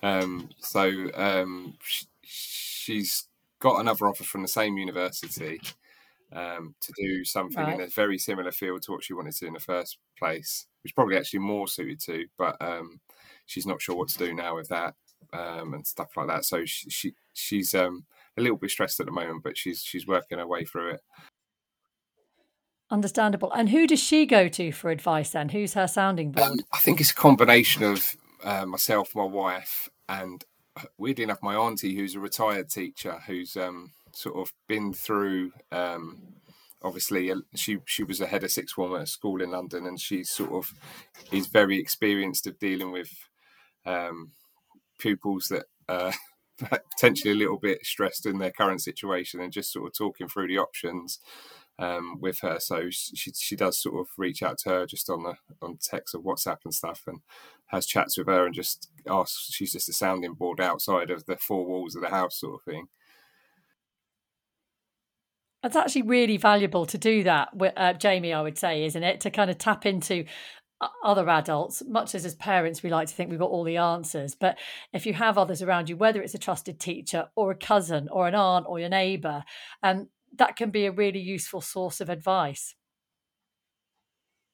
um, 0.03 0.51
so 0.59 0.91
um, 1.15 1.75
she, 1.83 2.07
she's 2.23 3.27
got 3.61 3.81
another 3.81 4.07
offer 4.07 4.25
from 4.25 4.43
the 4.43 4.49
same 4.49 4.77
university 4.77 5.61
um, 6.33 6.75
to 6.81 6.93
do 6.97 7.25
something 7.25 7.63
right. 7.63 7.75
in 7.75 7.81
a 7.81 7.89
very 7.89 8.19
similar 8.19 8.53
field 8.53 8.83
to 8.83 8.93
what 8.93 9.03
she 9.03 9.15
wanted 9.15 9.35
to 9.37 9.47
in 9.47 9.55
the 9.55 9.61
first 9.61 9.99
place, 10.19 10.67
which 10.83 10.95
probably 10.95 11.17
actually 11.17 11.41
more 11.41 11.67
suited 11.67 12.01
to, 12.01 12.27
but 12.39 12.57
um, 12.61 13.01
she's 13.47 13.67
not 13.67 13.83
sure 13.83 13.97
what 13.97 14.09
to 14.09 14.19
do 14.19 14.35
now 14.35 14.57
with 14.57 14.69
that 14.69 14.95
um, 15.33 15.75
and 15.75 15.87
stuff 15.87 16.17
like 16.17 16.29
that. 16.29 16.45
So 16.45 16.65
she, 16.65 16.91
she 16.91 17.15
she's 17.33 17.75
um, 17.75 18.05
a 18.37 18.41
little 18.41 18.57
bit 18.57 18.71
stressed 18.71 19.01
at 19.01 19.07
the 19.07 19.13
moment, 19.13 19.43
but 19.43 19.57
she's 19.57 19.83
she's 19.83 20.07
working 20.07 20.39
her 20.39 20.47
way 20.47 20.65
through 20.65 20.91
it. 20.93 21.01
Understandable. 22.91 23.53
And 23.53 23.69
who 23.69 23.87
does 23.87 24.03
she 24.03 24.27
go 24.27 24.49
to 24.49 24.73
for 24.73 24.91
advice 24.91 25.31
then? 25.31 25.51
Who's 25.51 25.75
her 25.75 25.87
sounding 25.87 26.33
board? 26.33 26.51
Um, 26.51 26.59
I 26.73 26.79
think 26.79 27.01
it's 27.01 27.13
a 27.13 27.15
combination 27.15 27.85
of 27.85 28.17
uh, 28.43 28.67
myself, 28.67 29.15
my 29.15 29.25
wife, 29.25 29.89
and 30.09 30.45
weirdly 30.99 31.25
enough, 31.25 31.43
my 31.43 31.55
auntie, 31.55 31.95
who's 31.95 32.17
a 32.17 32.21
retired 32.21 32.69
teacher, 32.69 33.21
who's 33.27 33.57
um, 33.57 33.93
sort 34.13 34.37
of 34.37 34.53
been 34.67 34.93
through. 34.93 35.53
Um, 35.71 36.19
obviously, 36.83 37.31
uh, 37.31 37.37
she 37.55 37.79
she 37.85 38.03
was 38.03 38.21
a 38.21 38.27
head 38.27 38.43
of 38.43 38.51
sixth 38.51 38.75
form 38.75 38.97
at 38.97 39.03
a 39.03 39.07
school 39.07 39.41
in 39.41 39.53
London, 39.53 39.87
and 39.87 40.01
she 40.01 40.25
sort 40.25 40.51
of 40.51 40.73
is 41.31 41.47
very 41.47 41.79
experienced 41.79 42.47
of 42.49 42.59
dealing 42.59 42.91
with 42.91 43.13
um, 43.87 44.33
pupils 45.01 45.49
that 45.49 45.65
are 45.89 46.13
potentially 46.93 47.33
a 47.33 47.37
little 47.37 47.59
bit 47.59 47.85
stressed 47.85 48.27
in 48.27 48.39
their 48.39 48.51
current 48.51 48.83
situation 48.83 49.41
and 49.41 49.53
just 49.53 49.73
sort 49.73 49.87
of 49.87 49.97
talking 49.97 50.29
through 50.29 50.49
the 50.49 50.59
options 50.59 51.19
um, 51.81 52.21
with 52.21 52.41
her. 52.41 52.59
So 52.61 52.91
she 52.91 53.33
she 53.33 53.57
does 53.57 53.83
sort 53.83 53.99
of 53.99 54.09
reach 54.19 54.43
out 54.43 54.59
to 54.59 54.69
her 54.69 54.87
just 54.87 55.09
on 55.09 55.23
the 55.23 55.35
on 55.63 55.79
text 55.83 56.15
or 56.15 56.23
WhatsApp 56.23 56.59
and 56.65 56.75
stuff, 56.75 57.03
and 57.07 57.21
has 57.67 57.87
chats 57.87 58.19
with 58.19 58.29
her 58.29 58.45
and 58.47 58.55
just 58.55 58.91
asks. 59.09 59.49
She's 59.51 59.73
just 59.73 59.89
a 59.89 59.93
sounding 59.93 60.35
board 60.35 60.61
outside 60.61 61.11
of 61.11 61.25
the 61.27 61.37
four 61.37 61.65
walls 61.65 61.97
of 61.97 62.03
the 62.03 62.11
house, 62.11 62.39
sort 62.39 62.61
of 62.61 62.63
thing. 62.71 62.87
It's 65.63 65.77
actually 65.77 66.03
really 66.03 66.39
valuable 66.39 66.87
to 66.87 66.97
do 66.97 67.23
that, 67.25 67.51
uh, 67.77 67.93
Jamie. 67.95 68.33
I 68.33 68.43
would 68.43 68.59
say, 68.59 68.85
isn't 68.85 69.03
it, 69.03 69.21
to 69.23 69.31
kind 69.31 69.51
of 69.51 69.59
tap 69.59 69.85
into 69.87 70.25
other 71.05 71.29
adults, 71.29 71.83
much 71.87 72.15
as 72.15 72.25
as 72.25 72.35
parents, 72.35 72.83
we 72.83 72.91
like 72.91 73.09
to 73.09 73.15
think 73.15 73.31
we've 73.31 73.39
got 73.39 73.51
all 73.51 73.65
the 73.65 73.77
answers. 73.77 74.35
But 74.35 74.59
if 74.93 75.07
you 75.07 75.15
have 75.15 75.37
others 75.37 75.63
around 75.63 75.89
you, 75.89 75.97
whether 75.97 76.23
it's 76.23 76.35
a 76.35 76.39
trusted 76.39 76.81
teacher 76.81 77.29
or 77.35 77.51
a 77.51 77.57
cousin 77.57 78.09
or 78.11 78.27
an 78.27 78.35
aunt 78.35 78.67
or 78.69 78.79
your 78.79 78.89
neighbour, 78.89 79.45
um, 79.83 80.09
that 80.37 80.57
can 80.57 80.71
be 80.71 80.87
a 80.87 80.93
really 80.93 81.21
useful 81.21 81.61
source 81.61 82.01
of 82.01 82.09
advice. 82.09 82.75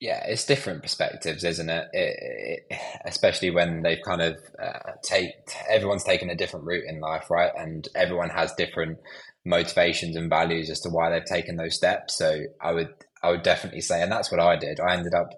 Yeah, 0.01 0.27
it's 0.27 0.45
different 0.45 0.83
perspectives, 0.83 1.43
isn't 1.43 1.71
it? 1.71 1.89
it, 1.93 2.65
it 2.69 2.81
especially 3.07 3.51
when 3.51 3.83
they've 3.83 4.03
kind 4.05 4.21
of 4.21 4.37
uh, 4.63 4.93
take 5.03 5.33
everyone's 5.69 6.05
taken 6.05 6.29
a 6.29 6.35
different 6.35 6.67
route 6.67 6.85
in 6.87 7.01
life, 7.01 7.31
right? 7.31 7.51
And 7.57 7.89
everyone 7.95 8.29
has 8.29 8.53
different 8.53 8.99
motivations 9.47 10.17
and 10.17 10.29
values 10.29 10.69
as 10.69 10.81
to 10.81 10.91
why 10.91 11.09
they've 11.09 11.25
taken 11.25 11.57
those 11.57 11.77
steps. 11.77 12.19
So 12.19 12.43
I 12.61 12.73
would 12.73 12.89
I 13.23 13.31
would 13.31 13.43
definitely 13.43 13.81
say, 13.81 14.03
and 14.03 14.13
that's 14.13 14.31
what 14.31 14.41
I 14.41 14.57
did. 14.57 14.81
I 14.81 14.95
ended 14.95 15.15
up 15.15 15.31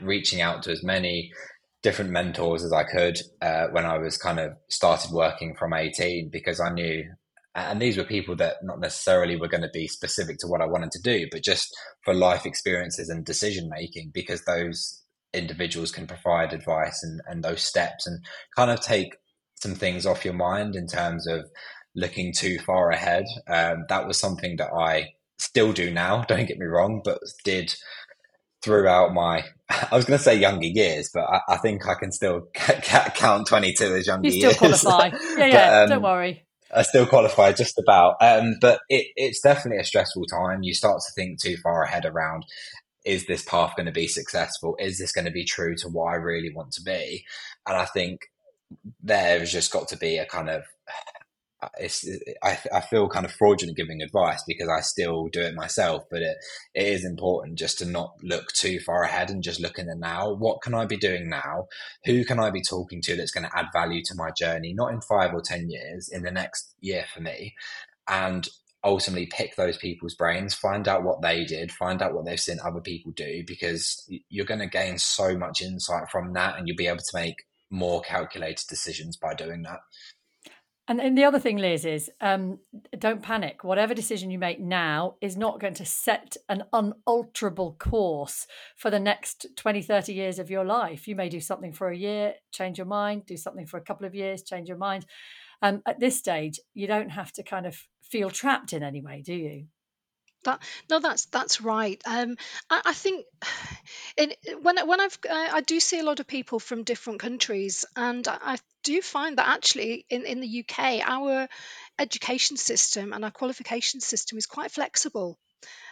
reaching 0.00 0.40
out 0.40 0.62
to 0.62 0.70
as 0.70 0.82
many 0.82 1.30
different 1.82 2.10
mentors 2.10 2.64
as 2.64 2.72
I 2.72 2.84
could 2.84 3.18
uh, 3.42 3.66
when 3.70 3.84
I 3.84 3.98
was 3.98 4.16
kind 4.16 4.40
of 4.40 4.52
started 4.68 5.12
working 5.12 5.54
from 5.54 5.74
18 5.74 6.30
because 6.30 6.58
I 6.60 6.70
knew, 6.70 7.04
and 7.54 7.80
these 7.80 7.96
were 7.96 8.04
people 8.04 8.34
that 8.36 8.56
not 8.62 8.80
necessarily 8.80 9.36
were 9.36 9.48
going 9.48 9.62
to 9.62 9.70
be 9.72 9.86
specific 9.86 10.38
to 10.38 10.46
what 10.46 10.62
I 10.62 10.66
wanted 10.66 10.90
to 10.92 11.02
do, 11.02 11.26
but 11.30 11.44
just 11.44 11.68
for 12.04 12.14
life 12.14 12.46
experiences 12.46 13.08
and 13.08 13.24
decision 13.24 13.68
making 13.68 14.12
because 14.14 14.44
those 14.44 15.02
individuals 15.34 15.92
can 15.92 16.06
provide 16.06 16.52
advice 16.52 17.02
and, 17.02 17.20
and 17.26 17.44
those 17.44 17.62
steps 17.62 18.06
and 18.06 18.24
kind 18.56 18.70
of 18.70 18.80
take 18.80 19.16
some 19.56 19.74
things 19.74 20.06
off 20.06 20.24
your 20.24 20.34
mind 20.34 20.76
in 20.76 20.86
terms 20.86 21.26
of 21.26 21.44
looking 21.94 22.32
too 22.32 22.58
far 22.60 22.90
ahead. 22.90 23.24
Um, 23.48 23.84
that 23.88 24.06
was 24.06 24.18
something 24.18 24.56
that 24.56 24.72
I 24.72 25.10
still 25.38 25.72
do 25.72 25.90
now, 25.90 26.22
don't 26.28 26.46
get 26.46 26.58
me 26.58 26.66
wrong, 26.66 27.02
but 27.04 27.18
did 27.44 27.74
throughout 28.64 29.12
my, 29.12 29.44
I 29.68 29.94
was 29.94 30.04
going 30.04 30.18
to 30.18 30.24
say 30.24 30.36
younger 30.36 30.66
years, 30.66 31.10
but 31.12 31.24
I, 31.24 31.40
I, 31.48 31.56
think 31.58 31.86
I 31.86 31.94
can 31.94 32.10
still 32.10 32.48
count 32.54 33.46
22 33.46 33.84
as 33.84 34.06
younger 34.06 34.28
years. 34.28 34.42
you 34.42 34.52
still 34.52 34.68
years. 34.70 34.82
qualify. 34.82 35.18
Yeah, 35.38 35.46
yeah, 35.46 35.80
um, 35.82 35.88
don't 35.90 36.02
worry. 36.02 36.46
I 36.74 36.82
still 36.82 37.06
qualify 37.06 37.52
just 37.52 37.78
about. 37.78 38.16
Um, 38.20 38.56
but 38.60 38.80
it, 38.88 39.06
it's 39.14 39.40
definitely 39.40 39.80
a 39.80 39.84
stressful 39.84 40.24
time. 40.26 40.62
You 40.62 40.74
start 40.74 41.00
to 41.06 41.12
think 41.14 41.40
too 41.40 41.56
far 41.58 41.84
ahead 41.84 42.04
around 42.04 42.44
is 43.04 43.26
this 43.26 43.44
path 43.44 43.74
going 43.76 43.86
to 43.86 43.92
be 43.92 44.08
successful? 44.08 44.76
Is 44.78 44.98
this 44.98 45.12
going 45.12 45.26
to 45.26 45.30
be 45.30 45.44
true 45.44 45.76
to 45.76 45.88
what 45.88 46.12
I 46.12 46.14
really 46.14 46.52
want 46.54 46.72
to 46.72 46.82
be? 46.82 47.24
And 47.66 47.76
I 47.76 47.84
think 47.84 48.22
there's 49.02 49.52
just 49.52 49.70
got 49.70 49.88
to 49.88 49.96
be 49.96 50.16
a 50.16 50.26
kind 50.26 50.48
of 50.48 50.62
it's 51.78 52.06
I, 52.42 52.58
I 52.72 52.80
feel 52.80 53.08
kind 53.08 53.24
of 53.24 53.32
fraudulent 53.32 53.76
giving 53.76 54.02
advice 54.02 54.42
because 54.46 54.68
I 54.68 54.80
still 54.80 55.28
do 55.28 55.40
it 55.40 55.54
myself, 55.54 56.04
but 56.10 56.22
it, 56.22 56.36
it 56.74 56.86
is 56.86 57.04
important 57.04 57.58
just 57.58 57.78
to 57.78 57.84
not 57.84 58.14
look 58.22 58.52
too 58.52 58.80
far 58.80 59.02
ahead 59.02 59.30
and 59.30 59.42
just 59.42 59.60
look 59.60 59.78
in 59.78 59.86
the 59.86 59.94
now. 59.94 60.32
What 60.32 60.62
can 60.62 60.74
I 60.74 60.86
be 60.86 60.96
doing 60.96 61.28
now? 61.28 61.66
Who 62.04 62.24
can 62.24 62.38
I 62.38 62.50
be 62.50 62.62
talking 62.62 63.00
to 63.02 63.16
that's 63.16 63.32
going 63.32 63.44
to 63.44 63.58
add 63.58 63.66
value 63.72 64.02
to 64.04 64.14
my 64.14 64.30
journey? 64.30 64.74
Not 64.74 64.92
in 64.92 65.00
five 65.00 65.32
or 65.34 65.40
ten 65.40 65.70
years, 65.70 66.08
in 66.08 66.22
the 66.22 66.30
next 66.30 66.74
year 66.80 67.04
for 67.12 67.20
me, 67.20 67.54
and 68.08 68.48
ultimately 68.82 69.26
pick 69.26 69.56
those 69.56 69.78
people's 69.78 70.14
brains, 70.14 70.54
find 70.54 70.86
out 70.88 71.04
what 71.04 71.22
they 71.22 71.44
did, 71.44 71.72
find 71.72 72.02
out 72.02 72.12
what 72.12 72.26
they've 72.26 72.38
seen 72.38 72.58
other 72.62 72.82
people 72.82 73.12
do, 73.12 73.42
because 73.46 74.06
you're 74.28 74.44
going 74.44 74.60
to 74.60 74.66
gain 74.66 74.98
so 74.98 75.38
much 75.38 75.62
insight 75.62 76.10
from 76.10 76.34
that, 76.34 76.58
and 76.58 76.68
you'll 76.68 76.76
be 76.76 76.86
able 76.86 76.98
to 76.98 77.18
make 77.18 77.36
more 77.70 78.02
calculated 78.02 78.62
decisions 78.68 79.16
by 79.16 79.32
doing 79.34 79.62
that. 79.62 79.80
And, 80.86 81.00
and 81.00 81.16
the 81.16 81.24
other 81.24 81.38
thing, 81.38 81.56
Lis, 81.56 81.86
is 81.86 82.10
um, 82.20 82.58
don't 82.98 83.22
panic. 83.22 83.64
Whatever 83.64 83.94
decision 83.94 84.30
you 84.30 84.38
make 84.38 84.60
now 84.60 85.14
is 85.22 85.34
not 85.36 85.58
going 85.58 85.74
to 85.74 85.86
set 85.86 86.36
an 86.50 86.64
unalterable 86.74 87.76
course 87.78 88.46
for 88.76 88.90
the 88.90 89.00
next 89.00 89.46
20, 89.56 89.80
30 89.80 90.12
years 90.12 90.38
of 90.38 90.50
your 90.50 90.64
life. 90.64 91.08
You 91.08 91.16
may 91.16 91.30
do 91.30 91.40
something 91.40 91.72
for 91.72 91.88
a 91.88 91.96
year, 91.96 92.34
change 92.52 92.76
your 92.76 92.86
mind, 92.86 93.24
do 93.24 93.38
something 93.38 93.66
for 93.66 93.78
a 93.78 93.84
couple 93.84 94.06
of 94.06 94.14
years, 94.14 94.42
change 94.42 94.68
your 94.68 94.76
mind. 94.76 95.06
Um, 95.62 95.80
at 95.86 96.00
this 96.00 96.18
stage, 96.18 96.60
you 96.74 96.86
don't 96.86 97.10
have 97.10 97.32
to 97.32 97.42
kind 97.42 97.64
of 97.64 97.78
feel 98.02 98.28
trapped 98.28 98.74
in 98.74 98.82
any 98.82 99.00
way, 99.00 99.22
do 99.24 99.32
you? 99.32 99.66
That 100.44 100.62
no, 100.90 101.00
that's 101.00 101.24
that's 101.26 101.62
right. 101.62 102.02
Um, 102.04 102.36
I, 102.68 102.82
I 102.86 102.92
think 102.92 103.24
in, 104.18 104.32
when 104.60 104.86
when 104.86 105.00
I've 105.00 105.18
I 105.30 105.62
do 105.62 105.80
see 105.80 106.00
a 106.00 106.04
lot 106.04 106.20
of 106.20 106.26
people 106.26 106.60
from 106.60 106.82
different 106.82 107.20
countries, 107.20 107.86
and 107.96 108.28
I 108.28 108.58
do 108.84 108.92
you 108.92 109.02
find 109.02 109.38
that 109.38 109.48
actually 109.48 110.06
in 110.08 110.24
in 110.24 110.40
the 110.40 110.60
UK 110.60 111.00
our 111.04 111.48
education 111.98 112.56
system 112.56 113.12
and 113.12 113.24
our 113.24 113.30
qualification 113.30 114.00
system 114.00 114.38
is 114.38 114.46
quite 114.46 114.70
flexible. 114.70 115.38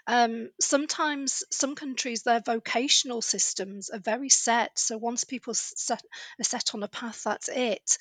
Um, 0.06 0.50
sometimes 0.60 1.44
some 1.50 1.74
countries 1.76 2.22
their 2.22 2.40
vocational 2.40 3.22
systems 3.22 3.88
are 3.88 4.00
very 4.00 4.28
set, 4.28 4.78
so 4.78 4.98
once 4.98 5.24
people 5.24 5.54
set, 5.54 6.02
are 6.40 6.44
set 6.44 6.74
on 6.74 6.82
a 6.82 6.88
path, 6.88 7.22
that's 7.24 7.48
it. 7.48 7.98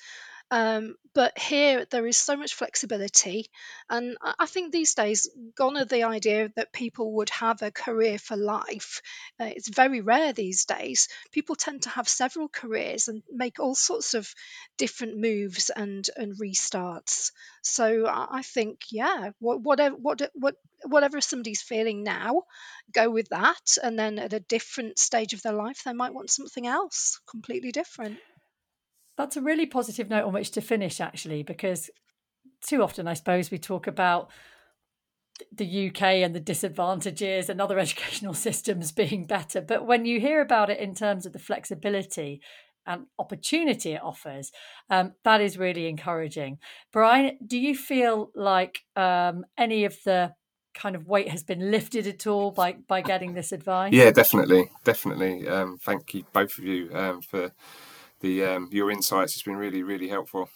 Um, 0.52 0.96
but 1.14 1.38
here 1.38 1.86
there 1.90 2.06
is 2.06 2.18
so 2.18 2.36
much 2.36 2.52
flexibility, 2.54 3.46
and 3.88 4.18
I 4.20 4.44
think 4.44 4.70
these 4.70 4.94
days 4.94 5.26
gone 5.56 5.78
are 5.78 5.86
the 5.86 6.02
idea 6.02 6.50
that 6.56 6.74
people 6.74 7.14
would 7.14 7.30
have 7.30 7.62
a 7.62 7.70
career 7.70 8.18
for 8.18 8.36
life. 8.36 9.00
Uh, 9.40 9.46
it's 9.46 9.70
very 9.70 10.02
rare 10.02 10.34
these 10.34 10.66
days. 10.66 11.08
People 11.30 11.56
tend 11.56 11.84
to 11.84 11.88
have 11.88 12.06
several 12.06 12.50
careers 12.50 13.08
and 13.08 13.22
make 13.30 13.60
all 13.60 13.74
sorts 13.74 14.12
of 14.12 14.30
different 14.76 15.16
moves 15.16 15.70
and 15.70 16.06
and 16.18 16.38
restarts. 16.38 17.32
So 17.62 18.06
I 18.06 18.42
think 18.42 18.80
yeah, 18.90 19.30
whatever 19.38 19.96
what, 19.96 20.20
what 20.34 20.56
whatever 20.84 21.22
somebody's 21.22 21.62
feeling 21.62 22.02
now, 22.02 22.42
go 22.92 23.08
with 23.08 23.30
that, 23.30 23.78
and 23.82 23.98
then 23.98 24.18
at 24.18 24.34
a 24.34 24.40
different 24.40 24.98
stage 24.98 25.32
of 25.32 25.40
their 25.40 25.54
life 25.54 25.82
they 25.82 25.94
might 25.94 26.12
want 26.12 26.28
something 26.30 26.66
else 26.66 27.20
completely 27.26 27.72
different. 27.72 28.18
That's 29.16 29.36
a 29.36 29.42
really 29.42 29.66
positive 29.66 30.08
note 30.08 30.24
on 30.24 30.32
which 30.32 30.50
to 30.52 30.60
finish, 30.60 31.00
actually, 31.00 31.42
because 31.42 31.90
too 32.62 32.82
often, 32.82 33.06
I 33.06 33.14
suppose, 33.14 33.50
we 33.50 33.58
talk 33.58 33.86
about 33.86 34.30
the 35.50 35.88
UK 35.88 36.02
and 36.02 36.34
the 36.34 36.40
disadvantages 36.40 37.48
and 37.48 37.60
other 37.60 37.78
educational 37.78 38.34
systems 38.34 38.92
being 38.92 39.26
better. 39.26 39.60
But 39.60 39.86
when 39.86 40.04
you 40.04 40.20
hear 40.20 40.40
about 40.40 40.70
it 40.70 40.78
in 40.78 40.94
terms 40.94 41.26
of 41.26 41.32
the 41.32 41.38
flexibility 41.38 42.40
and 42.86 43.06
opportunity 43.18 43.92
it 43.92 44.02
offers, 44.02 44.50
um, 44.90 45.12
that 45.24 45.40
is 45.40 45.58
really 45.58 45.86
encouraging. 45.86 46.58
Brian, 46.92 47.38
do 47.46 47.58
you 47.58 47.76
feel 47.76 48.30
like 48.34 48.80
um, 48.96 49.44
any 49.56 49.84
of 49.84 49.96
the 50.04 50.34
kind 50.74 50.96
of 50.96 51.06
weight 51.06 51.28
has 51.28 51.42
been 51.44 51.70
lifted 51.70 52.06
at 52.06 52.26
all 52.26 52.50
by 52.50 52.72
by 52.72 53.02
getting 53.02 53.34
this 53.34 53.52
advice? 53.52 53.92
Yeah, 53.92 54.10
definitely, 54.10 54.70
definitely. 54.84 55.46
Um, 55.46 55.78
thank 55.80 56.14
you 56.14 56.24
both 56.32 56.58
of 56.58 56.64
you 56.64 56.90
um, 56.94 57.20
for 57.20 57.52
the 58.22 58.44
um, 58.44 58.68
your 58.72 58.90
insights. 58.90 59.34
It's 59.34 59.42
been 59.42 59.56
really 59.56 59.82
really 59.82 60.08
helpful. 60.08 60.48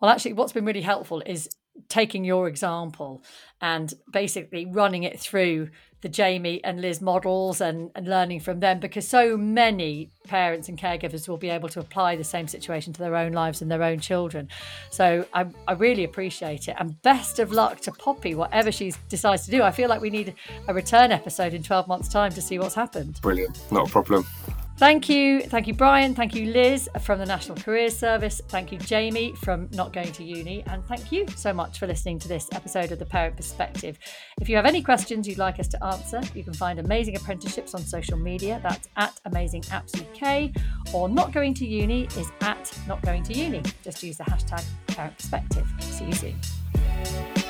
Well, 0.00 0.10
actually, 0.10 0.34
what's 0.34 0.52
been 0.52 0.64
really 0.64 0.82
helpful 0.82 1.22
is 1.26 1.48
taking 1.88 2.24
your 2.24 2.46
example 2.46 3.22
and 3.60 3.92
basically 4.12 4.66
running 4.66 5.02
it 5.02 5.18
through 5.18 5.70
the 6.02 6.08
Jamie 6.10 6.62
and 6.62 6.82
Lis 6.82 7.00
models 7.00 7.62
and, 7.62 7.90
and 7.94 8.06
learning 8.06 8.40
from 8.40 8.60
them 8.60 8.78
because 8.78 9.08
so 9.08 9.38
many 9.38 10.10
parents 10.28 10.68
and 10.68 10.78
caregivers 10.78 11.26
will 11.26 11.38
be 11.38 11.48
able 11.48 11.70
to 11.70 11.80
apply 11.80 12.14
the 12.14 12.24
same 12.24 12.46
situation 12.46 12.92
to 12.92 13.00
their 13.00 13.16
own 13.16 13.32
lives 13.32 13.62
and 13.62 13.70
their 13.70 13.82
own 13.82 14.00
children. 14.00 14.50
So 14.90 15.26
I, 15.32 15.46
I 15.66 15.72
really 15.72 16.04
appreciate 16.04 16.68
it. 16.68 16.76
And 16.78 17.00
best 17.00 17.38
of 17.38 17.52
luck 17.52 17.80
to 17.80 17.92
Poppy, 17.92 18.34
whatever 18.34 18.70
she 18.70 18.92
decides 19.08 19.46
to 19.46 19.50
do. 19.50 19.62
I 19.62 19.70
feel 19.70 19.88
like 19.88 20.02
we 20.02 20.10
need 20.10 20.34
a 20.68 20.74
return 20.74 21.10
episode 21.10 21.54
in 21.54 21.62
12 21.62 21.88
months' 21.88 22.10
time 22.10 22.32
to 22.32 22.42
see 22.42 22.58
what's 22.58 22.74
happened. 22.74 23.18
Brilliant. 23.22 23.58
Not 23.72 23.88
a 23.88 23.90
problem. 23.90 24.26
Thank 24.76 25.08
you. 25.08 25.42
Thank 25.42 25.68
you, 25.68 25.74
Brian. 25.74 26.14
Thank 26.14 26.34
you, 26.34 26.46
Lis 26.46 26.88
from 27.00 27.20
the 27.20 27.26
National 27.26 27.56
Careers 27.56 27.96
Service. 27.96 28.40
Thank 28.48 28.72
you, 28.72 28.78
Jamie 28.78 29.32
from 29.36 29.68
Not 29.72 29.92
Going 29.92 30.10
to 30.12 30.24
Uni. 30.24 30.64
And 30.66 30.84
thank 30.86 31.12
you 31.12 31.26
so 31.36 31.52
much 31.52 31.78
for 31.78 31.86
listening 31.86 32.18
to 32.20 32.28
this 32.28 32.48
episode 32.52 32.90
of 32.90 32.98
The 32.98 33.06
Parent 33.06 33.36
Perspective. 33.36 33.98
If 34.40 34.48
you 34.48 34.56
have 34.56 34.66
any 34.66 34.82
questions 34.82 35.28
you'd 35.28 35.38
like 35.38 35.60
us 35.60 35.68
to 35.68 35.84
answer, 35.84 36.20
you 36.34 36.42
can 36.42 36.54
find 36.54 36.80
Amazing 36.80 37.16
Apprenticeships 37.16 37.74
on 37.74 37.82
social 37.82 38.18
media. 38.18 38.60
That's 38.64 38.88
at 38.96 39.18
Amazing 39.26 39.62
Apps 39.62 39.94
UK. 39.94 40.50
Or 40.92 41.08
Not 41.08 41.32
Going 41.32 41.54
to 41.54 41.66
Uni 41.66 42.06
is 42.16 42.30
at 42.40 42.76
Not 42.88 43.00
Going 43.02 43.22
to 43.24 43.32
Uni. 43.32 43.62
Just 43.84 44.02
use 44.02 44.18
the 44.18 44.24
hashtag 44.24 44.64
Parent 44.88 45.16
Perspective. 45.16 45.66
See 45.78 46.06
you 46.06 46.12
soon. 46.14 47.43